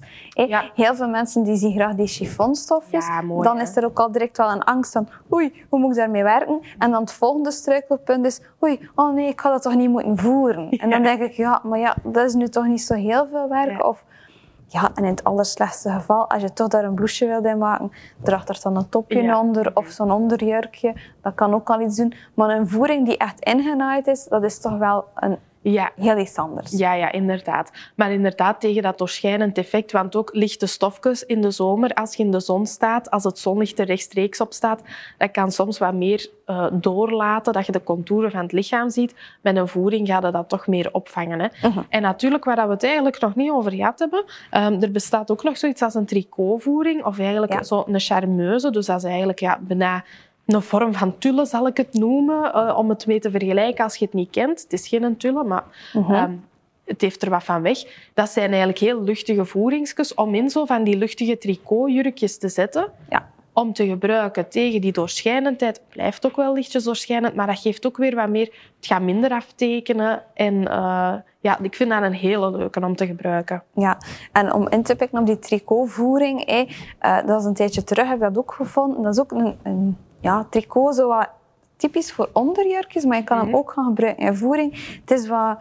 Ja. 0.48 0.70
Heel 0.74 0.94
veel 0.94 1.08
mensen 1.08 1.42
die 1.42 1.56
zien 1.56 1.72
graag 1.72 1.94
die 1.94 2.06
chiffonstofjes. 2.06 3.06
Ja, 3.06 3.20
mooi, 3.20 3.42
dan 3.48 3.56
hè? 3.56 3.62
is 3.62 3.76
er 3.76 3.84
ook 3.84 3.98
al 4.00 4.12
direct 4.12 4.36
wel 4.36 4.50
een 4.50 4.62
angst 4.64 4.92
van 4.92 5.08
oei, 5.32 5.64
hoe 5.68 5.78
moet 5.80 5.90
ik 5.90 5.96
daarmee 5.96 6.22
werken? 6.22 6.60
En 6.78 6.90
dan 6.90 7.00
het 7.00 7.12
volgende 7.12 7.50
struikelpunt 7.50 8.26
is 8.26 8.40
oei, 8.62 8.88
oh 8.94 9.14
nee, 9.14 9.28
ik 9.28 9.40
ga 9.40 9.50
dat 9.50 9.62
toch 9.62 9.74
niet 9.74 9.90
moeten 9.90 10.18
voeren? 10.18 10.70
En 10.82 10.90
dan 10.90 11.02
denk 11.02 11.20
ik, 11.22 11.32
ja, 11.32 11.60
maar 11.64 11.78
ja, 11.78 11.96
dat 12.02 12.24
is 12.26 12.34
nu 12.34 12.48
toch 12.48 12.66
niet 12.66 12.82
zo 12.82 12.94
heel 12.94 13.26
veel 13.30 13.48
werk. 13.48 13.84
Of 13.86 14.04
ja, 14.72 14.90
en 14.94 15.04
in 15.04 15.10
het 15.10 15.24
allerslechtste 15.24 15.90
geval, 15.90 16.30
als 16.30 16.42
je 16.42 16.52
toch 16.52 16.68
daar 16.68 16.84
een 16.84 16.94
blouseje 16.94 17.30
wilt 17.30 17.44
in 17.44 17.58
maken, 17.58 17.92
draag 18.22 18.48
er 18.48 18.58
dan 18.62 18.76
een 18.76 18.88
topje 18.88 19.22
Ja. 19.22 19.40
onder 19.40 19.70
of 19.74 19.88
zo'n 19.88 20.10
onderjurkje. 20.10 20.94
Dat 21.22 21.34
kan 21.34 21.54
ook 21.54 21.70
al 21.70 21.80
iets 21.80 21.96
doen. 21.96 22.14
Maar 22.34 22.48
een 22.50 22.68
voering 22.68 23.06
die 23.06 23.16
echt 23.16 23.40
ingenaaid 23.40 24.06
is, 24.06 24.24
dat 24.24 24.42
is 24.42 24.60
toch 24.60 24.78
wel 24.78 25.04
een 25.14 25.38
Ja, 25.62 25.90
heel 25.96 26.18
iets 26.18 26.36
anders. 26.36 26.70
Ja, 26.70 26.94
ja, 26.94 27.12
inderdaad. 27.12 27.70
Maar 27.96 28.12
inderdaad 28.12 28.60
tegen 28.60 28.82
dat 28.82 28.98
doorschijnend 28.98 29.58
effect, 29.58 29.92
want 29.92 30.16
ook 30.16 30.30
lichte 30.34 30.66
stofjes 30.66 31.24
in 31.24 31.40
de 31.40 31.50
zomer, 31.50 31.94
als 31.94 32.14
je 32.14 32.22
in 32.22 32.30
de 32.30 32.40
zon 32.40 32.66
staat, 32.66 33.10
als 33.10 33.24
het 33.24 33.38
zonlicht 33.38 33.78
er 33.78 33.86
rechtstreeks 33.86 34.40
op 34.40 34.52
staat, 34.52 34.82
dat 35.18 35.30
kan 35.30 35.52
soms 35.52 35.78
wat 35.78 35.94
meer 35.94 36.30
eh, 36.46 36.66
doorlaten, 36.72 37.52
dat 37.52 37.66
je 37.66 37.72
de 37.72 37.82
contouren 37.82 38.30
van 38.30 38.40
het 38.40 38.52
lichaam 38.52 38.90
ziet. 38.90 39.14
Met 39.40 39.56
een 39.56 39.68
voering 39.68 40.06
gaat 40.08 40.22
dat 40.32 40.48
toch 40.48 40.66
meer 40.66 40.88
opvangen. 40.92 41.40
Hè? 41.40 41.68
Mhm. 41.68 41.80
En 41.88 42.02
natuurlijk, 42.02 42.44
waar 42.44 42.66
we 42.66 42.72
het 42.72 42.84
eigenlijk 42.84 43.20
nog 43.20 43.34
niet 43.34 43.50
over 43.50 43.72
gehad 43.72 43.98
hebben, 43.98 44.24
ehm, 44.50 44.82
er 44.82 44.90
bestaat 44.90 45.30
ook 45.30 45.42
nog 45.42 45.56
zoiets 45.58 45.82
als 45.82 45.94
een 45.94 46.06
tricotvoering, 46.06 47.04
of 47.04 47.18
eigenlijk 47.18 47.52
Ja. 47.52 47.62
zo 47.62 47.84
een 47.86 48.00
charmeuse. 48.00 48.70
Dus 48.70 48.86
dat 48.86 48.96
is 48.96 49.04
eigenlijk 49.04 49.38
ja, 49.38 49.58
bijna 49.60 50.04
een 50.52 50.62
vorm 50.62 50.92
van 50.94 51.18
tulle, 51.18 51.44
zal 51.46 51.66
ik 51.66 51.76
het 51.76 51.94
noemen, 51.94 52.52
eh, 52.52 52.78
om 52.78 52.88
het 52.88 53.06
mee 53.06 53.20
te 53.20 53.30
vergelijken 53.30 53.84
als 53.84 53.96
je 53.96 54.04
het 54.04 54.14
niet 54.14 54.30
kent. 54.30 54.62
Het 54.62 54.72
is 54.72 54.88
geen 54.88 55.16
tulle, 55.16 55.44
maar 55.44 55.64
Mhm. 55.92 56.12
Ehm, 56.12 56.32
het 56.84 57.00
heeft 57.00 57.22
er 57.22 57.30
wat 57.30 57.44
van 57.44 57.62
weg. 57.62 57.78
Dat 58.14 58.28
zijn 58.30 58.48
eigenlijk 58.48 58.78
heel 58.78 59.02
luchtige 59.02 59.44
voeringsjes 59.44 60.14
om 60.14 60.34
in 60.34 60.50
zo 60.50 60.64
van 60.64 60.84
die 60.84 60.96
luchtige 60.96 61.38
tricotjurkjes 61.38 62.38
te 62.38 62.48
zetten. 62.48 62.86
Ja. 63.08 63.30
Om 63.52 63.72
te 63.72 63.86
gebruiken 63.86 64.48
tegen 64.48 64.80
die 64.80 64.92
doorschijnendheid. 64.92 65.76
Het 65.76 65.88
blijft 65.88 66.26
ook 66.26 66.36
wel 66.36 66.54
lichtjes 66.54 66.84
doorschijnend, 66.84 67.34
maar 67.34 67.46
dat 67.46 67.58
geeft 67.58 67.86
ook 67.86 67.96
weer 67.96 68.14
wat 68.14 68.28
meer... 68.28 68.46
Het 68.76 68.86
gaat 68.86 69.02
minder 69.02 69.30
aftekenen. 69.30 70.22
En 70.34 70.68
eh, 70.68 71.14
ja, 71.40 71.58
ik 71.62 71.74
vind 71.74 71.90
dat 71.90 72.02
een 72.02 72.12
hele 72.12 72.50
leuke 72.50 72.80
om 72.80 72.96
te 72.96 73.06
gebruiken. 73.06 73.62
Ja, 73.74 73.98
en 74.32 74.52
om 74.52 74.68
in 74.68 74.82
te 74.82 74.96
pikken 74.96 75.18
op 75.18 75.26
die 75.26 75.38
tricotvoering, 75.38 76.40
eh, 76.40 77.26
dat 77.26 77.40
is 77.40 77.46
een 77.46 77.54
tijdje 77.54 77.84
terug, 77.84 78.06
heb 78.06 78.14
ik 78.14 78.22
dat 78.22 78.38
ook 78.38 78.52
gevonden. 78.52 79.02
Dat 79.02 79.12
is 79.12 79.20
ook 79.20 79.32
een, 79.32 79.56
een 79.62 79.96
ja, 80.22 80.46
tricot, 80.50 80.94
zo 80.94 81.08
wat 81.08 81.28
typisch 81.76 82.12
voor 82.12 82.28
onderjurkjes, 82.32 83.04
maar 83.04 83.16
je 83.16 83.24
kan 83.24 83.38
hem 83.38 83.46
Mhm. 83.46 83.56
ook 83.56 83.70
gaan 83.72 83.84
gebruiken 83.84 84.24
in 84.26 84.36
voering. 84.36 84.98
Het 85.00 85.10
is 85.10 85.28
wat 85.28 85.58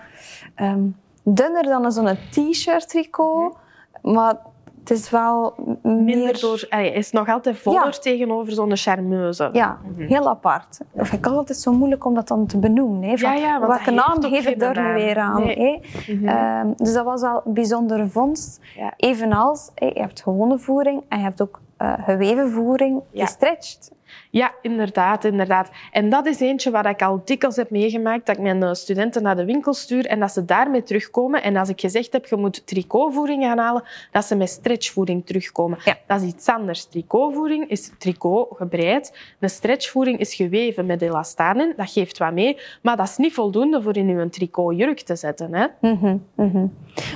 ehm, 0.55 0.83
dunner 1.23 1.63
dan 1.63 1.91
zo'n 1.91 2.17
t-shirt 2.31 2.89
tricot, 2.89 3.55
maar 4.01 4.35
het 4.79 4.89
is 4.91 5.09
wel 5.09 5.53
Minder 5.83 6.39
door... 6.39 6.65
Hij 6.69 6.89
is 6.91 7.11
nog 7.11 7.29
altijd 7.29 7.57
voller 7.57 7.83
Ja. 7.85 7.89
tegenover 7.89 8.53
zo'n 8.53 8.75
charmeuse. 8.77 9.49
Ja, 9.53 9.79
Mhm. 9.83 10.07
heel 10.07 10.29
apart. 10.29 10.79
Of 10.91 11.11
ik 11.11 11.25
altijd 11.27 11.57
zo 11.57 11.71
moeilijk 11.73 12.05
om 12.05 12.13
dat 12.13 12.27
dan 12.27 12.45
te 12.45 12.57
benoemen. 12.59 13.09
Hè? 13.09 13.17
Van, 13.17 13.37
Ja, 13.39 13.59
welke 13.67 13.91
naam 13.91 14.23
geef 14.23 14.47
ik 14.47 14.59
daar 14.59 14.75
nu 14.75 14.81
naam. 14.81 14.93
weer 14.93 15.17
aan? 15.17 15.43
Nee. 15.43 15.55
hè? 15.57 16.13
Mhm. 16.13 16.27
Ehm, 16.27 16.71
dus 16.75 16.93
dat 16.93 17.05
was 17.05 17.21
wel 17.21 17.41
een 17.45 17.53
bijzondere 17.53 18.07
vondst. 18.07 18.59
Evenals, 18.97 19.71
hè, 19.75 19.85
je 19.85 19.99
hebt 20.01 20.21
gewone 20.21 20.59
voering 20.59 21.03
en 21.07 21.17
je 21.17 21.23
hebt 21.23 21.41
ook 21.41 21.59
eh, 21.77 21.93
geweven 22.05 22.49
voering, 22.51 23.01
gestretched. 23.13 23.91
Ja, 24.29 24.50
inderdaad, 24.61 25.23
inderdaad. 25.23 25.69
En 25.91 26.09
dat 26.09 26.25
is 26.25 26.39
eentje 26.39 26.71
waar 26.71 26.89
ik 26.89 27.01
al 27.01 27.21
dikwijls 27.25 27.55
heb 27.55 27.69
meegemaakt, 27.69 28.25
dat 28.25 28.35
ik 28.35 28.41
mijn 28.41 28.63
eh, 28.63 28.73
studenten 28.73 29.23
naar 29.23 29.35
de 29.35 29.45
winkel 29.45 29.73
stuur 29.73 30.05
en 30.05 30.19
dat 30.19 30.31
ze 30.31 30.45
daarmee 30.45 30.83
terugkomen. 30.83 31.43
En 31.43 31.55
als 31.55 31.69
ik 31.69 31.79
gezegd 31.79 32.13
heb, 32.13 32.25
je 32.25 32.35
moet 32.35 32.67
tricotvoering 32.67 33.43
gaan 33.43 33.57
halen, 33.57 33.83
dat 34.11 34.25
ze 34.25 34.35
met 34.35 34.49
stretchvoering 34.49 35.25
terugkomen. 35.25 35.77
Ja. 35.83 35.97
Dat 36.07 36.21
is 36.21 36.27
iets 36.27 36.47
anders. 36.47 36.85
Tricotvoering 36.85 37.69
is 37.69 37.91
tricot 37.97 38.47
gebreid. 38.57 39.17
Een 39.39 39.49
stretchvoering 39.49 40.19
is 40.19 40.33
geweven 40.33 40.85
met 40.85 41.01
elastaan 41.01 41.59
in. 41.59 41.73
Dat 41.77 41.91
geeft 41.91 42.17
wat 42.17 42.33
mee, 42.33 42.57
maar 42.81 42.97
dat 42.97 43.07
is 43.07 43.17
niet 43.17 43.33
voldoende 43.33 43.81
voor 43.81 43.97
in 43.97 44.09
uw 44.09 44.29
tricotjurk 44.29 44.99
te 44.99 45.15
zetten. 45.15 45.53
Hè? 45.53 45.67
Mhm, 45.81 46.17
mhm. 46.35 46.65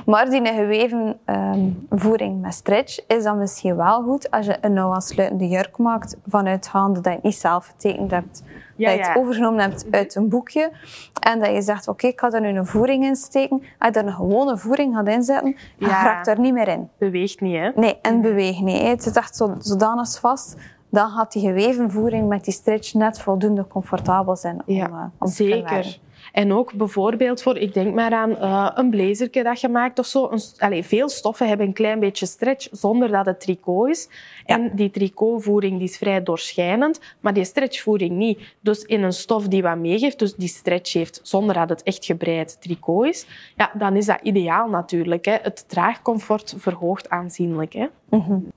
Maar 0.06 0.30
die 0.30 0.46
geweven 0.46 1.20
ehm, 1.25 1.70
voering 1.90 2.42
met 2.42 2.54
stretch 2.54 3.00
is 3.08 3.24
dan 3.24 3.38
misschien 3.38 3.75
wel 3.75 4.02
goed 4.04 4.32
als 4.32 4.46
je 4.46 4.58
een 4.62 4.74
nauw 4.74 4.94
aansluitende 4.94 5.48
jurk 5.48 5.78
maakt 5.78 6.18
vanuitgaande 6.28 7.02
dat 7.02 7.14
je 7.14 7.28
het 7.28 7.35
niet 7.36 7.44
zelf 7.44 7.65
getekend 7.68 8.12
hebt. 8.12 8.44
Ja, 8.75 8.89
dat 8.89 8.98
je 9.00 9.04
het 9.06 9.15
ja. 9.15 9.22
overgenomen 9.22 9.60
hebt 9.60 9.86
uit 9.92 10.15
een 10.15 10.30
boekje. 10.30 10.72
En 11.20 11.39
dat 11.39 11.50
je 11.51 11.62
zegt, 11.62 11.88
oké, 11.88 12.08
ik 12.08 12.20
ga 12.20 12.32
er 12.32 12.42
nu 12.42 12.48
een 12.48 12.65
voering 12.65 13.04
in 13.06 13.15
steken. 13.15 13.62
Als 13.80 13.94
je 13.94 14.00
er 14.00 14.06
een 14.08 14.13
gewone 14.13 14.58
voering 14.58 14.96
gaat 14.96 15.08
inzetten, 15.08 15.56
Ja. 15.77 16.04
raakt 16.04 16.27
er 16.27 16.39
niet 16.39 16.54
meer 16.54 16.68
in. 16.68 16.89
Beweegt 16.98 17.42
niet, 17.42 17.56
hè? 17.56 17.70
Nee, 17.75 17.98
en 18.01 18.22
beweeg 18.22 18.60
niet. 18.62 18.82
hè. 18.82 18.88
Het 18.88 19.04
zit 19.04 19.18
echt 19.18 19.36
zo, 19.36 19.56
zodanig 19.60 20.20
vast. 20.20 20.56
Dan 20.89 21.10
gaat 21.10 21.32
die 21.32 21.42
geweven 21.48 21.92
voering 21.92 22.27
met 22.27 22.44
die 22.44 22.54
stretch 22.54 22.94
net 22.94 23.20
voldoende 23.22 23.68
comfortabel 23.68 24.36
zijn 24.36 24.56
om, 24.65 24.74
Ja, 24.75 24.86
eh, 24.88 25.04
om 25.20 25.27
te 25.27 25.34
zeker. 25.34 25.58
verwerken. 25.68 25.92
En 26.32 26.53
ook 26.53 26.74
bijvoorbeeld 26.74 27.41
voor, 27.41 27.58
ik 27.58 27.74
denk 27.74 27.94
maar 27.94 28.12
aan 28.12 28.29
uh, 28.32 28.72
een 28.74 28.89
blazerke 28.89 29.44
dat 29.44 29.62
je 29.62 29.70
maakt 29.70 30.00
of 30.00 30.05
zo. 30.05 30.32
Een, 30.58 30.84
veel 30.84 31.10
stoffen 31.10 31.48
hebben 31.48 31.67
een 31.67 31.74
klein 31.74 32.00
beetje 32.00 32.25
stretch 32.25 32.67
zonder 32.72 33.12
dat 33.12 33.25
het 33.25 33.39
tricot 33.39 33.89
is. 33.89 34.10
En 34.46 34.72
die 34.75 34.89
tricotvoering 34.89 35.77
die 35.77 35.88
is 35.88 35.98
vrij 35.98 36.24
doorschijnend, 36.24 37.00
maar 37.20 37.34
die 37.34 37.44
stretchvoering 37.44 38.12
niet. 38.12 38.39
Dus 38.60 38.84
in 38.84 39.03
een 39.03 39.13
stof 39.13 39.48
die 39.48 39.62
wat 39.62 39.77
meegeeft, 39.77 40.20
dus 40.20 40.36
die 40.36 40.48
stretch 40.48 40.94
heeft 40.94 41.20
zonder 41.24 41.55
dat 41.55 41.70
het 41.70 41.84
echt 41.84 42.05
gebreid 42.05 42.62
tricot 42.62 43.05
is, 43.05 43.25
ja, 43.55 43.72
dan 43.77 43.96
is 43.96 44.05
dat 44.05 44.20
ideaal 44.22 44.70
natuurlijk. 44.70 45.25
Hè. 45.25 45.38
Het 45.41 45.70
draagcomfort 45.70 46.55
verhoogt 46.58 47.10
aanzienlijk. 47.10 47.74
Hè. 47.74 47.86
Mm 48.10 48.51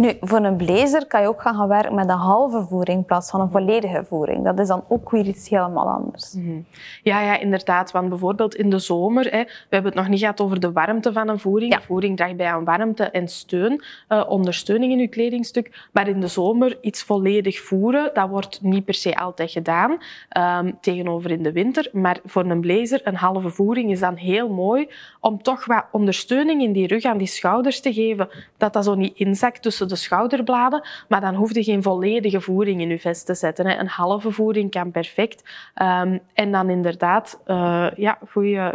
nu, 0.00 0.16
voor 0.20 0.38
een 0.38 0.56
blazer 0.56 1.06
kan 1.06 1.20
je 1.20 1.28
ook 1.28 1.42
gaan, 1.42 1.54
gaan 1.54 1.68
werken 1.68 1.94
met 1.94 2.08
een 2.08 2.16
halve 2.16 2.66
voering 2.68 2.98
in 2.98 3.04
plaats 3.04 3.30
van 3.30 3.40
een 3.40 3.50
volledige 3.50 4.04
voering. 4.04 4.44
Dat 4.44 4.58
is 4.58 4.68
dan 4.68 4.84
ook 4.88 5.10
weer 5.10 5.26
iets 5.26 5.48
helemaal 5.48 5.88
anders. 5.88 6.32
Mhm. 6.32 6.60
Ja, 7.02 7.20
ja, 7.20 7.38
inderdaad. 7.38 7.90
Want 7.90 8.08
bijvoorbeeld 8.08 8.54
in 8.54 8.70
de 8.70 8.78
zomer, 8.78 9.24
hè, 9.24 9.42
we 9.42 9.68
hebben 9.68 9.90
het 9.90 10.00
nog 10.00 10.08
niet 10.08 10.18
gehad 10.18 10.40
over 10.40 10.60
de 10.60 10.72
warmte 10.72 11.12
van 11.12 11.28
een 11.28 11.38
voering. 11.38 11.72
Ja. 11.72 11.80
Voering 11.80 12.16
draagt 12.16 12.36
bij 12.36 12.46
aan 12.46 12.64
warmte 12.64 13.04
en 13.04 13.28
steun, 13.28 13.82
uh, 14.08 14.24
ondersteuning 14.28 14.92
in 14.92 14.98
je 14.98 15.08
kledingstuk. 15.08 15.88
Maar 15.92 16.08
in 16.08 16.20
de 16.20 16.28
zomer 16.28 16.78
iets 16.80 17.02
volledig 17.02 17.60
voeren, 17.60 18.10
dat 18.14 18.28
wordt 18.28 18.62
niet 18.62 18.84
per 18.84 18.94
se 18.94 19.16
altijd 19.16 19.50
gedaan, 19.50 19.98
um, 20.62 20.78
tegenover 20.80 21.30
in 21.30 21.42
de 21.42 21.52
winter. 21.52 21.88
Maar 21.92 22.18
voor 22.24 22.44
een 22.44 22.60
blazer, 22.60 23.00
een 23.04 23.16
halve 23.16 23.50
voering 23.50 23.90
is 23.90 24.00
dan 24.00 24.16
heel 24.16 24.48
mooi 24.48 24.88
om 25.20 25.42
toch 25.42 25.64
wat 25.64 25.84
ondersteuning 25.92 26.62
in 26.62 26.72
die 26.72 26.86
rug 26.86 27.04
aan 27.04 27.18
die 27.18 27.26
schouders 27.26 27.80
te 27.80 27.92
geven, 27.92 28.28
dat 28.56 28.72
dat 28.72 28.84
zo 28.84 28.94
niet 28.94 29.16
inzakt 29.16 29.62
tussen 29.62 29.89
de 29.90 29.96
schouderbladen, 29.96 30.88
maar 31.08 31.20
dan 31.20 31.34
hoef 31.34 31.54
je 31.54 31.64
geen 31.64 31.82
volledige 31.82 32.40
voering 32.40 32.80
in 32.80 32.88
je 32.88 32.98
vest 32.98 33.26
te 33.26 33.34
zetten. 33.34 33.66
Hè. 33.66 33.78
Een 33.78 33.88
halve 33.88 34.30
voering 34.30 34.70
kan 34.70 34.90
perfect. 34.90 35.42
Um, 35.82 36.20
en 36.34 36.52
dan 36.52 36.70
inderdaad, 36.70 37.40
uh, 37.46 37.86
ja, 37.96 38.18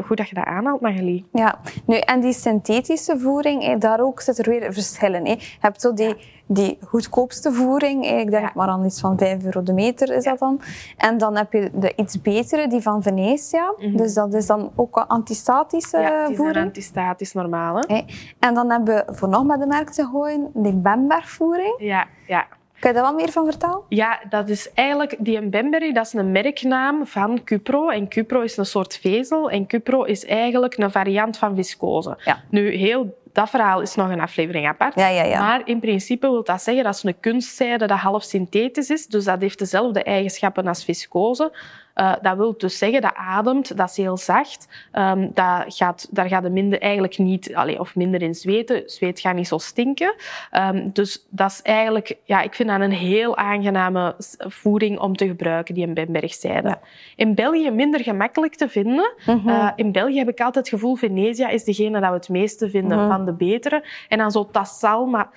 goed 0.05 0.17
dat 0.17 0.29
je 0.29 0.35
dat 0.35 0.45
aanhaalt, 0.45 0.81
Magali. 0.81 1.25
Ja, 1.33 1.59
nu, 1.85 1.97
en 1.97 2.19
die 2.19 2.33
synthetische 2.33 3.19
voering, 3.19 3.79
daar 3.79 3.99
ook 3.99 4.21
zit 4.21 4.37
er 4.37 4.49
weer 4.49 4.73
verschillen. 4.73 5.25
Je 5.25 5.37
hebt 5.59 5.81
zo 5.81 5.93
die 5.93 6.15
die 6.45 6.77
goedkoopste 6.87 7.51
voering. 7.51 8.05
Ik 8.05 8.29
denk 8.29 8.53
maar 8.53 8.67
aan 8.67 8.85
iets 8.85 8.99
van 8.99 9.17
5 9.17 9.43
euro 9.43 9.63
de 9.63 9.73
meter 9.73 10.15
is 10.15 10.23
dat 10.23 10.39
dan. 10.39 10.61
En 10.97 11.17
dan 11.17 11.35
heb 11.37 11.53
je 11.53 11.71
de 11.73 11.93
iets 11.95 12.21
betere, 12.21 12.67
die 12.67 12.81
van 12.81 13.03
Venetia. 13.03 13.73
Mhm. 13.77 13.97
Dus 13.97 14.13
dat 14.13 14.33
is 14.33 14.45
dan 14.45 14.71
ook 14.75 14.97
een 14.97 15.07
antistatische 15.07 15.99
ja, 15.99 16.31
voering. 16.33 16.65
antistatisch 16.65 17.33
normaal. 17.33 17.75
Hè? 17.79 18.01
En 18.39 18.53
dan 18.53 18.71
hebben 18.71 18.95
we, 18.95 19.15
voor 19.15 19.29
nog 19.29 19.45
met 19.45 19.59
de 19.59 19.67
merk 19.67 19.89
te 19.89 20.05
gooien, 20.05 20.49
die 20.53 20.73
Bemberg 20.73 21.29
voering. 21.29 21.75
Ja, 21.77 22.05
ja. 22.27 22.45
Kan 22.79 22.93
je 22.93 22.99
daar 22.99 23.11
wat 23.11 23.15
meer 23.21 23.31
van 23.31 23.45
vertellen? 23.45 23.81
Ja, 23.89 24.19
dat 24.29 24.49
is 24.49 24.73
eigenlijk 24.73 25.15
die 25.19 25.49
Bemberg, 25.49 25.93
dat 25.93 26.05
is 26.05 26.13
een 26.13 26.31
merknaam 26.31 27.05
van 27.05 27.43
Cupro. 27.43 27.89
En 27.89 28.07
Cupro 28.07 28.41
is 28.41 28.57
een 28.57 28.65
soort 28.65 28.97
vezel. 28.97 29.49
En 29.49 29.67
Cupro 29.67 30.03
is 30.03 30.25
eigenlijk 30.25 30.77
een 30.77 30.91
variant 30.91 31.37
van 31.37 31.55
viscose. 31.55 32.17
Ja. 32.23 32.43
Nu, 32.49 32.69
heel 32.69 33.17
dat 33.35 33.49
verhaal 33.49 33.81
is 33.81 33.95
nog 33.95 34.09
een 34.09 34.21
aflevering 34.21 34.67
apart. 34.67 34.95
Ja, 34.95 35.07
ja, 35.07 35.23
ja. 35.23 35.39
Maar 35.39 35.61
in 35.65 35.79
principe 35.79 36.29
wil 36.29 36.43
dat 36.43 36.61
zeggen 36.61 36.83
dat 36.83 37.03
een 37.03 37.19
kunstzijde 37.19 37.87
dat 37.87 37.97
half 37.97 38.23
synthetisch 38.23 38.89
is. 38.89 39.07
Dus 39.07 39.23
dat 39.23 39.41
heeft 39.41 39.59
dezelfde 39.59 40.03
eigenschappen 40.03 40.67
als 40.67 40.83
viscose. 40.83 41.51
Uh, 41.95 42.13
dat 42.21 42.37
wil 42.37 42.55
dus 42.57 42.77
zeggen 42.77 43.01
dat 43.01 43.13
ademt, 43.15 43.77
dat 43.77 43.89
is 43.89 43.97
heel 43.97 44.17
zacht. 44.17 44.67
Um, 44.93 45.31
dat 45.33 45.63
gaat, 45.67 46.07
daar 46.11 46.27
gaat 46.27 46.43
het 46.43 46.51
minder, 46.51 46.81
eigenlijk 46.81 47.17
niet, 47.17 47.55
of 47.77 47.95
minder 47.95 48.21
in 48.21 48.35
zweten. 48.35 48.83
Zweet 48.85 49.19
gaat 49.19 49.35
niet 49.35 49.47
zo 49.47 49.57
stinken. 49.57 50.15
Um, 50.51 50.89
dus 50.93 51.25
dat 51.29 51.51
is 51.51 51.61
eigenlijk, 51.61 52.15
ja, 52.23 52.41
ik 52.41 52.53
vind 52.53 52.69
dat 52.69 52.79
een 52.79 52.91
heel 52.91 53.37
aangename 53.37 54.15
voeding 54.37 54.99
om 54.99 55.15
te 55.15 55.27
gebruiken, 55.27 55.73
die 55.73 55.87
in 55.87 55.93
Bembergzijde. 55.93 56.67
Ja. 56.67 56.79
In 57.15 57.35
België 57.35 57.71
minder 57.71 57.99
gemakkelijk 57.99 58.55
te 58.55 58.69
vinden. 58.69 59.15
Mm 59.25 59.39
-hmm. 59.39 59.49
uh, 59.49 59.71
in 59.75 59.91
België 59.91 60.17
heb 60.17 60.29
ik 60.29 60.39
altijd 60.39 60.65
het 60.65 60.73
gevoel, 60.73 60.95
Venetia 60.95 61.49
is 61.49 61.63
degene 61.63 61.99
dat 61.99 62.09
we 62.09 62.15
het 62.15 62.29
meeste 62.29 62.69
vinden 62.69 62.97
mm 62.97 63.03
-hmm. 63.03 63.11
van 63.11 63.24
de 63.25 63.33
betere. 63.33 63.83
En 64.09 64.17
dan 64.17 64.31
zo 64.31 64.49
Tassal, 64.51 65.05
maar 65.05 65.29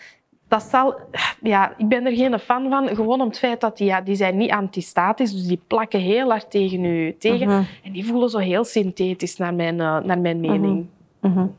dat 0.48 0.62
zal, 0.62 0.94
ja, 1.42 1.74
ik 1.76 1.88
ben 1.88 2.06
er 2.06 2.12
geen 2.12 2.38
fan 2.38 2.68
van, 2.68 2.88
gewoon 2.88 3.20
om 3.20 3.28
het 3.28 3.38
feit 3.38 3.60
dat 3.60 3.76
die, 3.76 3.86
ja, 3.86 4.00
die 4.00 4.14
zijn 4.14 4.36
niet 4.36 4.50
antistatisch, 4.50 5.32
dus 5.32 5.46
die 5.46 5.60
plakken 5.66 6.00
heel 6.00 6.28
hard 6.28 6.50
tegen 6.50 6.84
u 6.84 7.16
tegen. 7.18 7.46
Mhm. 7.46 7.62
En 7.82 7.92
die 7.92 8.06
voelen 8.06 8.30
zo 8.30 8.38
heel 8.38 8.64
synthetisch, 8.64 9.36
naar 9.36 9.54
mijn, 9.54 9.74
uh, 9.74 10.00
naar 10.00 10.18
mijn 10.18 10.40
mhm. 10.40 10.50
mening. 10.50 10.86
Mm 11.20 11.54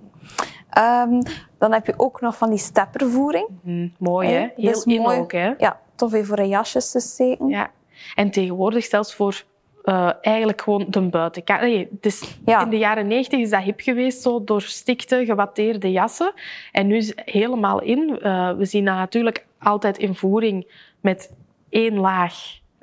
um, 0.77 1.21
dan 1.57 1.71
heb 1.73 1.85
je 1.85 1.93
ook 1.97 2.21
nog 2.21 2.37
van 2.37 2.49
die 2.49 2.59
steppervoering. 2.59 3.47
Mm 3.61 3.93
mooi, 3.97 4.29
hè? 4.29 4.47
Heel 4.55 4.83
in 4.83 5.01
mooi. 5.01 5.17
ook, 5.17 5.31
hè? 5.31 5.53
Ja, 5.57 5.79
tof 5.95 6.13
even 6.13 6.27
voor 6.27 6.39
een 6.39 6.47
jasjes 6.47 6.91
te 6.91 6.99
steken. 6.99 7.47
Ja. 7.47 7.71
En 8.15 8.31
tegenwoordig 8.31 8.85
zelfs 8.85 9.15
voor 9.15 9.43
uh, 9.83 10.11
eigenlijk 10.21 10.61
gewoon 10.61 10.85
de 10.89 11.01
buitenkant. 11.01 11.61
Nee, 11.61 11.87
dus 11.91 12.39
ja. 12.45 12.63
In 12.63 12.69
de 12.69 12.77
jaren 12.77 13.07
negentig 13.07 13.39
is 13.39 13.49
dat 13.49 13.61
hip 13.61 13.79
geweest, 13.79 14.21
zo 14.21 14.43
door 14.43 14.61
stikte, 14.61 15.25
gewatteerde 15.25 15.91
jassen. 15.91 16.33
En 16.71 16.87
nu 16.87 16.95
is 16.95 17.07
het 17.07 17.21
helemaal 17.25 17.81
in. 17.81 18.19
Uh, 18.21 18.51
we 18.51 18.65
zien 18.65 18.85
dat 18.85 18.95
natuurlijk 18.95 19.45
altijd 19.59 19.97
in 19.97 20.15
voering 20.15 20.71
met 21.01 21.33
één 21.69 21.97
laag 21.97 22.33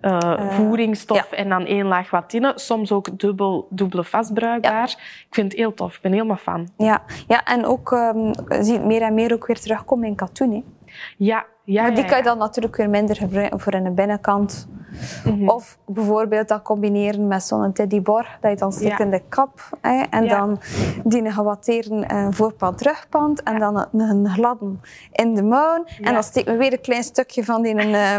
uh, 0.00 0.50
voeringsstof 0.50 1.30
ja. 1.30 1.36
en 1.36 1.48
dan 1.48 1.66
één 1.66 1.86
laag 1.86 2.10
watine. 2.10 2.52
Soms 2.54 2.92
ook 2.92 3.18
dubbel, 3.18 3.66
dubbele 3.70 4.04
vastbruikbaar. 4.04 4.88
Ik 5.28 5.34
vind 5.34 5.52
het 5.52 5.60
heel 5.60 5.74
tof. 5.74 5.96
Ik 5.96 6.00
ben 6.02 6.12
helemaal 6.12 6.36
fan. 6.36 6.68
Ja, 6.76 7.02
ja 7.28 7.44
en 7.44 7.64
ook 7.64 7.90
um, 7.90 8.32
zie 8.48 8.72
je 8.72 8.80
meer 8.80 9.02
en 9.02 9.14
meer 9.14 9.32
ook 9.32 9.46
weer 9.46 9.60
terugkomen 9.60 10.08
in 10.08 10.14
katoen. 10.14 10.52
Hè? 10.52 10.62
Ja, 11.16 11.46
ja, 11.66 11.82
maar 11.82 11.94
die 11.94 12.04
kan 12.04 12.16
je 12.16 12.22
dan 12.22 12.38
natuurlijk 12.38 12.76
weer 12.76 12.90
minder 12.90 13.16
gebruiken 13.16 13.60
voor 13.60 13.74
in 13.74 13.84
de 13.84 13.90
binnenkant. 13.90 14.68
Mhm. 15.24 15.48
Of 15.48 15.78
bijvoorbeeld 15.86 16.48
dat 16.48 16.62
combineren 16.62 17.26
met 17.26 17.42
zo'n 17.42 17.72
teddybar, 17.72 18.38
dat 18.40 18.50
je 18.50 18.56
dan 18.56 18.72
stikt 18.72 19.00
in 19.00 19.10
de 19.10 19.22
kap. 19.28 19.60
Hè, 19.80 20.02
en 20.10 20.28
dan 20.28 20.60
die 21.04 21.30
gewatteren 21.30 22.12
uh, 22.12 22.26
voorpand, 22.30 22.78
terugpand. 22.78 23.42
En 23.42 23.58
dan 23.58 23.86
een, 23.92 24.28
gladden 24.28 24.80
in 25.12 25.34
de 25.34 25.42
mouw. 25.42 25.84
En 26.00 26.12
dan 26.12 26.22
steken 26.22 26.52
we 26.52 26.58
weer 26.58 26.72
een 26.72 26.80
klein 26.80 27.02
stukje 27.02 27.44
van 27.44 27.62
die, 27.62 27.74
uh, 27.74 28.16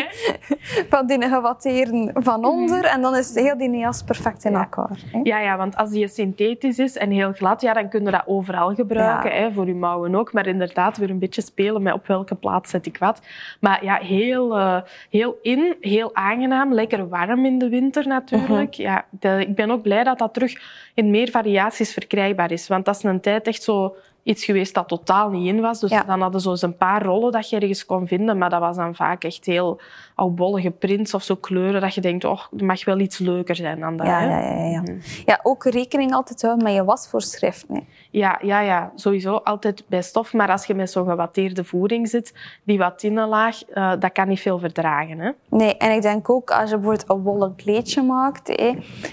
van 0.90 1.06
die 1.06 1.28
gewatteren 1.28 2.10
van 2.14 2.40
mhm. 2.40 2.48
onder. 2.48 2.84
En 2.84 3.02
dan 3.02 3.16
is 3.16 3.34
heel 3.34 3.58
die 3.58 3.76
jas 3.76 4.02
perfect 4.02 4.44
in 4.44 4.54
elkaar. 4.54 4.98
Hè. 5.12 5.20
Ja, 5.22 5.38
ja, 5.38 5.56
want 5.56 5.76
als 5.76 5.90
die 5.90 6.08
synthetisch 6.08 6.78
is 6.78 6.96
en 6.96 7.10
heel 7.10 7.32
glad, 7.32 7.60
ja, 7.60 7.72
dan 7.72 7.88
kun 7.88 8.04
je 8.04 8.10
dat 8.10 8.22
overal 8.26 8.74
gebruiken. 8.74 9.32
Hè, 9.32 9.52
voor 9.52 9.66
je 9.66 9.74
mouwen 9.74 10.14
ook. 10.14 10.32
Maar 10.32 10.46
inderdaad, 10.46 10.96
weer 10.96 11.10
een 11.10 11.18
beetje 11.18 11.42
spelen 11.42 11.82
met 11.82 11.92
op 11.92 12.06
welke 12.06 12.34
plaats 12.34 12.61
zet 12.68 12.86
ik 12.86 12.98
wat. 12.98 13.20
Maar 13.60 13.84
ja, 13.84 13.96
heel, 13.96 14.58
uh, 14.58 14.80
heel 15.10 15.38
in, 15.42 15.76
heel 15.80 16.14
aangenaam, 16.14 16.74
lekker 16.74 17.08
warm 17.08 17.44
in 17.44 17.58
de 17.58 17.68
winter 17.68 18.06
natuurlijk. 18.06 18.78
Uh 18.78 18.84
ja, 18.84 19.04
de, 19.10 19.44
ik 19.48 19.54
ben 19.54 19.70
ook 19.70 19.82
blij 19.82 20.04
dat 20.04 20.18
dat 20.18 20.34
terug 20.34 20.52
in 20.94 21.10
meer 21.10 21.30
variaties 21.30 21.92
verkrijgbaar 21.92 22.50
is. 22.50 22.68
Want 22.68 22.84
dat 22.84 22.96
is 22.96 23.02
een 23.02 23.20
tijd 23.20 23.46
echt 23.46 23.62
zo 23.62 23.96
iets 24.22 24.44
geweest 24.44 24.74
dat 24.74 24.88
totaal 24.88 25.30
niet 25.30 25.46
in 25.46 25.60
was. 25.60 25.80
Dus 25.80 25.90
dan 26.06 26.20
hadden 26.20 26.40
ze 26.40 26.58
zo 26.58 26.66
een 26.66 26.76
paar 26.76 27.02
rollen 27.02 27.32
dat 27.32 27.50
je 27.50 27.56
ergens 27.58 27.86
kon 27.86 28.06
vinden, 28.06 28.38
maar 28.38 28.50
dat 28.50 28.60
was 28.60 28.76
dan 28.76 28.94
vaak 28.94 29.24
echt 29.24 29.44
heel 29.44 29.80
oudbollige 30.14 30.70
prints 30.70 31.14
of 31.14 31.22
zo 31.22 31.36
kleuren 31.36 31.80
dat 31.80 31.94
je 31.94 32.00
denkt, 32.00 32.24
oh, 32.24 32.40
het 32.50 32.60
mag 32.62 32.84
wel 32.84 32.98
iets 32.98 33.18
leuker 33.18 33.56
zijn 33.56 33.80
dan 33.80 33.96
dat. 33.96 34.06
Ja, 34.06 34.20
ja, 34.20 34.38
ja, 34.38 34.64
ja. 34.64 34.80
Mhm. 34.80 34.96
ja, 35.26 35.40
ook 35.42 35.64
rekening 35.64 36.12
altijd 36.12 36.42
houden 36.42 36.64
met 36.64 36.74
je 36.74 36.84
wasvoorschriften. 36.84 37.86
Ja, 38.12 38.38
ja, 38.42 38.60
ja, 38.60 38.92
sowieso 38.94 39.34
altijd 39.34 39.84
bij 39.88 40.02
stof. 40.02 40.32
Maar 40.32 40.50
als 40.50 40.64
je 40.64 40.74
met 40.74 40.90
zo'n 40.90 41.08
gewatteerde 41.08 41.64
voering 41.64 42.08
zit, 42.08 42.34
die 42.64 42.78
watinelaag, 42.78 43.68
uh, 43.74 43.92
dat 43.98 44.12
kan 44.12 44.28
niet 44.28 44.40
veel 44.40 44.58
verdragen. 44.58 45.18
Hè? 45.18 45.30
Nee, 45.48 45.76
en 45.76 45.92
ik 45.92 46.02
denk 46.02 46.30
ook 46.30 46.50
als 46.50 46.70
je 46.70 46.76
bijvoorbeeld 46.76 47.10
een 47.10 47.22
wollen 47.22 47.54
kleedje 47.54 48.02
maakt, 48.02 48.46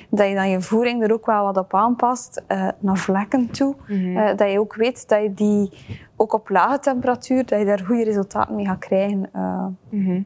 dat 0.09 0.27
je 0.27 0.35
dan 0.35 0.49
je 0.49 0.61
voering 0.61 1.03
er 1.03 1.13
ook 1.13 1.25
wel 1.25 1.43
wat 1.43 1.57
op 1.57 1.73
aanpast, 1.73 2.43
uh, 2.47 2.67
naar 2.79 2.97
vlekken 2.97 3.51
toe. 3.51 3.75
Mm 3.87 3.97
-hmm. 3.97 4.17
uh, 4.17 4.35
dat 4.35 4.51
je 4.51 4.59
ook 4.59 4.75
weet 4.75 5.09
dat 5.09 5.21
je 5.21 5.33
die, 5.33 5.71
ook 6.15 6.33
op 6.33 6.49
lage 6.49 6.79
temperatuur, 6.79 7.45
dat 7.45 7.59
je 7.59 7.65
daar 7.65 7.85
goede 7.85 8.03
resultaten 8.03 8.55
mee 8.55 8.65
gaat 8.65 8.79
krijgen. 8.79 9.29
Mm 9.89 10.05
-hmm. 10.05 10.25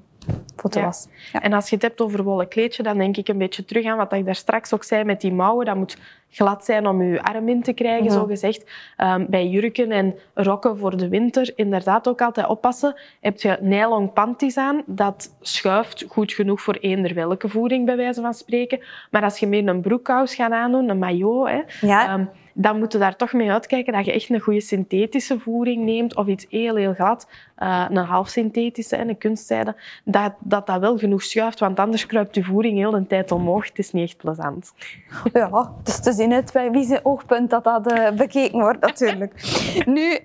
Ja. 0.70 0.92
Ja. 1.32 1.42
En 1.42 1.54
als 1.54 1.70
je 1.70 1.76
het 1.76 1.84
hebt 1.84 2.02
over 2.02 2.24
wollen 2.24 2.48
kleedje, 2.48 2.84
dan 2.84 2.98
denk 2.98 3.18
ik 3.18 3.28
een 3.28 3.38
beetje 3.38 3.66
terug 3.66 3.86
aan 3.86 3.98
wat 3.98 4.14
ik 4.14 4.26
daar 4.26 4.36
straks 4.36 4.74
ook 4.74 4.84
zei 4.84 5.04
met 5.04 5.22
die 5.22 5.34
mouwen. 5.34 5.66
Dat 5.66 5.76
moet 5.76 5.98
glad 6.30 6.66
zijn 6.66 6.88
om 6.88 7.04
je 7.04 7.24
arm 7.24 7.50
in 7.50 7.62
te 7.62 7.74
krijgen, 7.74 8.12
zo 8.12 8.26
gezegd. 8.26 8.72
Um, 8.98 9.26
bij 9.30 9.48
jurken 9.48 9.92
en 9.92 10.16
rokken 10.34 10.78
voor 10.78 10.98
de 10.98 11.10
winter 11.10 11.54
inderdaad 11.56 12.08
ook 12.08 12.22
altijd 12.22 12.48
oppassen. 12.48 12.96
Heb 13.22 13.42
je 13.42 13.58
nylon 13.62 14.14
panties 14.14 14.58
aan, 14.58 14.84
dat 14.86 15.36
schuift 15.42 16.06
goed 16.08 16.34
genoeg 16.34 16.62
voor 16.62 16.76
eender 16.76 17.14
welke 17.14 17.50
voering, 17.50 17.86
bij 17.86 17.96
wijze 17.96 18.22
van 18.22 18.34
spreken. 18.34 18.80
Maar 19.12 19.24
als 19.24 19.40
je 19.40 19.48
meer 19.48 19.68
een 19.68 19.82
broekkous 19.82 20.36
gaat 20.36 20.52
aandoen, 20.52 20.90
een 20.90 21.00
maillot, 21.00 21.48
hè, 21.48 21.62
ja. 21.82 22.14
um, 22.14 22.30
dan 22.54 22.80
moet 22.80 22.92
je 22.92 22.98
daar 22.98 23.16
toch 23.16 23.34
mee 23.34 23.52
uitkijken 23.52 23.94
dat 23.94 24.06
je 24.06 24.12
echt 24.12 24.30
een 24.30 24.40
goede 24.40 24.62
synthetische 24.62 25.40
voering 25.40 25.84
neemt 25.84 26.16
of 26.16 26.28
iets 26.28 26.46
heel, 26.50 26.76
heel 26.76 26.94
glad, 26.94 27.28
uh, 27.60 27.86
een 27.90 27.98
half 27.98 28.30
synthetische 28.30 28.96
en 28.96 29.10
een 29.10 29.18
kunstzijde, 29.18 29.76
dat, 30.04 30.34
dat 30.40 30.68
dat 30.68 30.80
wel 30.80 30.98
genoeg 30.98 31.24
schuift, 31.24 31.60
want 31.60 31.80
anders 31.80 32.06
kruipt 32.06 32.36
je 32.36 32.44
voering 32.44 32.78
heel 32.78 32.92
de 32.92 33.08
tijd 33.08 33.32
omhoog. 33.32 33.68
Het 33.68 33.80
is 33.80 33.92
niet 33.92 34.04
echt 34.04 34.18
plezant. 34.18 34.74
Ja, 35.34 35.72
dus 35.84 36.00
te 36.00 36.14
zien 36.14 36.34
uit 36.34 36.54
bij 36.54 36.72
wie 36.72 36.86
zijn 36.86 37.06
oogpunt 37.06 37.50
dat 37.50 37.64
dat 37.64 37.92
uh, 37.92 38.12
bekeken 38.12 38.60
wordt 38.60 38.80
natuurlijk. 38.80 39.34
nu, 39.86 40.20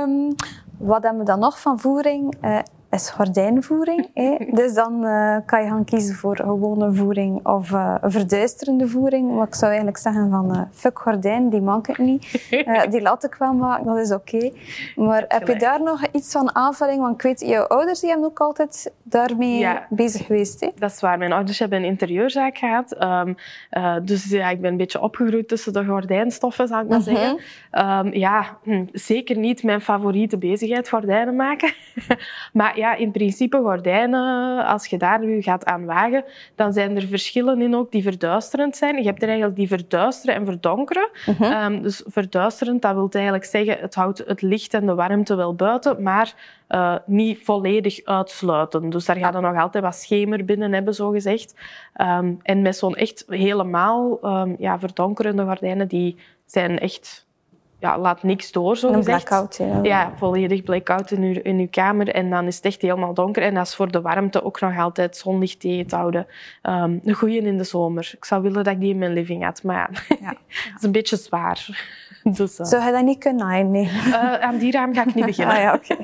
um, 0.00 0.34
wat 0.78 1.02
hebben 1.02 1.20
we 1.20 1.26
dan 1.26 1.38
nog 1.38 1.60
van 1.60 1.80
voering? 1.80 2.34
Uh, 2.42 2.58
is 2.92 3.10
gordijnvoering. 3.10 4.08
hè. 4.14 4.36
Dus 4.50 4.74
dan 4.74 5.04
eh, 5.04 5.36
kan 5.46 5.62
je 5.62 5.68
gaan 5.68 5.84
kiezen 5.84 6.14
voor 6.14 6.36
gewone 6.36 6.92
voering 6.92 7.46
of 7.46 7.72
eh, 7.72 7.94
een 8.00 8.10
verduisterende 8.10 8.88
voering. 8.88 9.34
Maar 9.34 9.46
ik 9.46 9.54
zou 9.54 9.66
eigenlijk 9.66 9.98
zeggen 9.98 10.30
van, 10.30 10.54
eh, 10.54 10.60
fuck 10.72 10.98
gordijn, 10.98 11.48
die 11.50 11.60
maak 11.60 11.88
ik 11.88 11.98
niet. 11.98 12.50
Die 12.90 13.00
laat 13.02 13.24
ik 13.24 13.34
wel 13.38 13.52
maken, 13.52 13.84
dat 13.86 13.98
is 13.98 14.12
oké. 14.12 14.50
Maar 14.96 15.24
heb 15.28 15.46
je 15.48 15.56
daar 15.56 15.82
nog 15.82 16.06
iets 16.12 16.32
van 16.32 16.54
aanvulling? 16.54 17.00
Want 17.00 17.14
ik 17.14 17.22
weet, 17.22 17.40
jouw 17.40 17.64
ouders 17.66 18.00
die 18.00 18.10
hebben 18.10 18.28
ook 18.28 18.40
altijd 18.40 18.92
daarmee 19.02 19.58
Ja. 19.58 19.86
bezig 19.90 20.26
geweest. 20.26 20.60
Hè? 20.60 20.68
Dat 20.78 20.90
is 20.90 21.00
waar. 21.00 21.18
Mijn 21.18 21.32
ouders 21.32 21.58
hebben 21.58 21.78
een 21.78 21.84
interieurzaak 21.84 22.58
gehad. 22.58 22.92
Ehm, 22.92 23.34
eh, 23.70 23.96
dus 24.02 24.24
ja, 24.30 24.48
ik 24.50 24.60
ben 24.60 24.70
een 24.70 24.76
beetje 24.76 25.00
opgegroeid 25.00 25.48
tussen 25.48 25.72
de 25.72 25.84
gordijnstoffen, 25.84 26.68
zou 26.68 26.82
ik 26.82 26.88
maar 26.88 26.98
Mhm. 26.98 27.08
zeggen. 27.08 27.38
Ehm, 27.70 28.08
ja, 28.18 28.56
hm, 28.62 28.84
zeker 28.92 29.36
niet 29.36 29.62
mijn 29.62 29.80
favoriete 29.80 30.38
bezigheid, 30.38 30.88
gordijnen 30.88 31.36
maken. 31.36 31.72
maar 32.52 32.78
ja, 32.82 32.94
in 32.94 33.10
principe 33.10 33.56
gordijnen, 33.56 34.66
als 34.66 34.86
je 34.86 34.98
daar 34.98 35.24
nu 35.24 35.42
gaat 35.42 35.64
aan 35.64 35.84
wagen, 35.84 36.24
dan 36.54 36.72
zijn 36.72 36.96
er 36.96 37.06
verschillen 37.06 37.62
in 37.62 37.74
ook 37.74 37.90
die 37.92 38.02
verduisterend 38.02 38.76
zijn. 38.76 38.96
Je 38.96 39.04
hebt 39.04 39.22
er 39.22 39.28
eigenlijk 39.28 39.56
die 39.56 39.68
verduisteren 39.68 40.34
en 40.34 40.44
verdonkeren. 40.44 41.08
Mhm. 41.26 41.42
Ehm, 41.42 41.82
dus 41.82 42.02
verduisterend, 42.06 42.82
dat 42.82 42.94
wil 42.94 43.08
eigenlijk 43.10 43.44
zeggen, 43.44 43.78
het 43.80 43.94
houdt 43.94 44.22
het 44.26 44.42
licht 44.42 44.74
en 44.74 44.86
de 44.86 44.94
warmte 44.94 45.34
wel 45.34 45.54
buiten, 45.54 46.02
maar 46.02 46.34
eh, 46.66 46.96
niet 47.06 47.38
volledig 47.44 48.04
uitsluiten. 48.04 48.90
Dus 48.90 49.04
daar 49.04 49.16
gaat 49.16 49.34
er 49.34 49.40
nog 49.40 49.56
altijd 49.56 49.84
wat 49.84 49.94
schemer 49.94 50.44
binnen 50.44 50.72
hebben, 50.72 50.94
zo 50.94 51.10
gezegd. 51.10 51.54
Ehm, 51.94 52.34
en 52.42 52.62
met 52.62 52.76
zo'n 52.76 52.94
echt 52.94 53.24
helemaal 53.28 54.18
ehm, 54.22 54.54
ja, 54.58 54.78
verdonkerende 54.78 55.44
gordijnen, 55.44 55.88
die 55.88 56.16
zijn 56.46 56.78
echt... 56.78 57.26
Ja, 57.82 57.98
laat 57.98 58.22
niks 58.22 58.52
door, 58.52 58.76
zo 58.76 58.92
Een 58.92 59.04
blackout. 59.04 59.56
Ja. 59.56 59.78
Ja, 59.82 60.12
volledig 60.16 60.62
blackout 60.62 61.10
in 61.10 61.22
uw, 61.22 61.40
in 61.42 61.58
uw 61.58 61.66
kamer. 61.70 62.08
En 62.08 62.30
dan 62.30 62.46
is 62.46 62.56
het 62.56 62.64
echt 62.64 62.82
helemaal 62.82 63.14
donker. 63.14 63.42
En 63.42 63.54
dat 63.54 63.66
is 63.66 63.74
voor 63.74 63.90
de 63.90 64.00
warmte 64.00 64.44
ook 64.44 64.60
nog 64.60 64.78
altijd 64.78 65.16
zonlicht 65.16 65.60
tegen 65.60 65.86
te 65.86 65.96
houden. 65.96 66.26
Ehm, 66.62 66.98
een 67.04 67.14
goeie 67.14 67.40
in 67.40 67.56
de 67.58 67.64
zomer. 67.64 68.12
Ik 68.16 68.24
zou 68.24 68.42
willen 68.42 68.64
dat 68.64 68.72
ik 68.74 68.80
die 68.80 68.90
in 68.90 68.98
mijn 68.98 69.12
living 69.12 69.44
had. 69.44 69.62
Maar 69.62 69.90
ja, 70.08 70.16
Ja. 70.20 70.28
dat 70.28 70.76
is 70.76 70.82
een 70.82 70.92
beetje 70.92 71.16
zwaar. 71.16 71.66
Dus, 72.22 72.58
eh, 72.58 72.66
Zou 72.66 72.84
je 72.84 72.92
dat 72.92 73.04
niet 73.04 73.18
kunnen? 73.18 73.70
Nee. 73.70 73.88
eh, 74.12 74.34
aan 74.34 74.58
die 74.58 74.72
raam 74.72 74.94
ga 74.94 75.02
ik 75.06 75.14
niet 75.14 75.26
beginnen. 75.32 75.54
Ah 75.56 75.62
ja, 75.62 75.74
oké. 75.74 75.96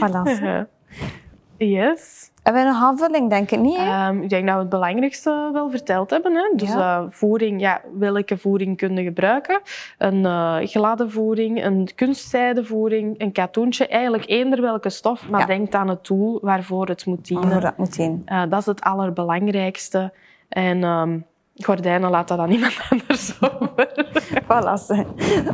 voilà. 0.00 0.42
Eh, 0.42 1.68
yes. 1.70 2.29
Hebben 2.42 2.62
we 2.62 2.68
nog 2.68 2.82
aanvulling? 2.82 3.30
Denk 3.30 3.50
ik 3.50 3.58
niet. 3.58 3.76
Ehm, 3.76 4.22
ik 4.22 4.28
denk 4.28 4.46
dat 4.46 4.54
we 4.54 4.60
het 4.60 4.68
belangrijkste 4.70 5.50
wel 5.52 5.70
verteld 5.70 6.10
hebben. 6.10 6.34
Hè? 6.34 6.50
Dus 6.56 6.68
Ja. 6.72 7.00
eh, 7.00 7.04
voering, 7.10 7.60
ja, 7.60 7.80
welke 7.98 8.38
voering 8.38 8.76
kun 8.76 8.96
je 8.96 9.02
gebruiken? 9.02 9.60
Een 9.98 10.24
eh, 10.26 10.56
gladde 10.62 11.08
voering, 11.10 11.64
een 11.64 11.88
kunstzijdevoering, 11.94 13.20
een 13.20 13.32
katoentje. 13.32 13.86
Eigenlijk 13.86 14.28
eender 14.28 14.60
welke 14.60 14.90
stof, 14.90 15.28
maar 15.28 15.40
Ja. 15.40 15.46
denk 15.46 15.74
aan 15.74 15.88
het 15.88 16.06
doel 16.06 16.38
waarvoor 16.42 16.86
het 16.88 17.06
moet 17.06 17.26
dienen. 17.26 17.50
Voor 17.52 17.60
dat 17.60 17.78
meteen. 17.78 18.22
Eh, 18.24 18.42
dat 18.48 18.60
is 18.60 18.66
het 18.66 18.80
allerbelangrijkste. 18.80 20.12
En 20.48 20.84
ehm, 20.84 21.18
gordijnen 21.56 22.10
laat 22.10 22.28
dat 22.28 22.38
aan 22.38 22.50
iemand 22.50 22.78
anders 22.90 23.38
over. 23.42 23.88
Voilà. 24.50 25.06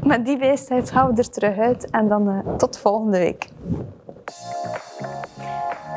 Met 0.02 0.24
die 0.26 0.36
wijsheid 0.36 0.90
gaan 0.90 1.10
we 1.14 1.18
er 1.22 1.30
terug 1.30 1.58
uit 1.58 1.90
en 1.90 2.08
dan 2.08 2.42
tot 2.56 2.78
volgende 2.78 3.18
week. 3.18 3.48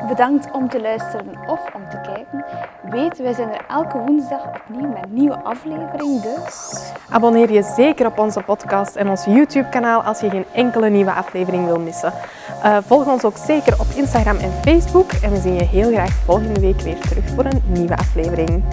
Bedankt 0.08 0.50
om 0.52 0.68
te 0.68 0.80
luisteren 0.80 1.48
of 1.48 1.60
om 1.74 1.88
te 1.88 2.00
kijken. 2.00 2.44
Weet, 2.90 3.18
wij 3.18 3.32
zijn 3.32 3.48
er 3.48 3.64
elke 3.68 3.98
woensdag 3.98 4.46
opnieuw 4.46 4.88
met 4.88 5.04
een 5.04 5.14
nieuwe 5.14 5.38
aflevering, 5.42 6.22
dus... 6.22 6.90
Abonneer 7.10 7.52
je 7.52 7.62
zeker 7.62 8.06
op 8.06 8.18
onze 8.18 8.42
podcast 8.42 8.96
en 8.96 9.08
ons 9.08 9.24
YouTube-kanaal 9.24 10.02
als 10.02 10.20
je 10.20 10.30
geen 10.30 10.44
enkele 10.52 10.88
nieuwe 10.88 11.12
aflevering 11.12 11.64
wil 11.64 11.80
missen. 11.80 12.12
Eh, 12.62 12.76
volg 12.86 13.06
ons 13.06 13.24
ook 13.24 13.36
zeker 13.36 13.80
op 13.80 13.86
Instagram 13.94 14.36
en 14.36 14.52
Facebook. 14.52 15.12
En 15.12 15.30
we 15.30 15.40
zien 15.40 15.54
je 15.54 15.64
heel 15.64 15.92
graag 15.92 16.12
volgende 16.12 16.60
week 16.60 16.80
weer 16.80 16.98
terug 16.98 17.28
voor 17.28 17.44
een 17.44 17.62
nieuwe 17.66 17.96
aflevering. 17.96 18.64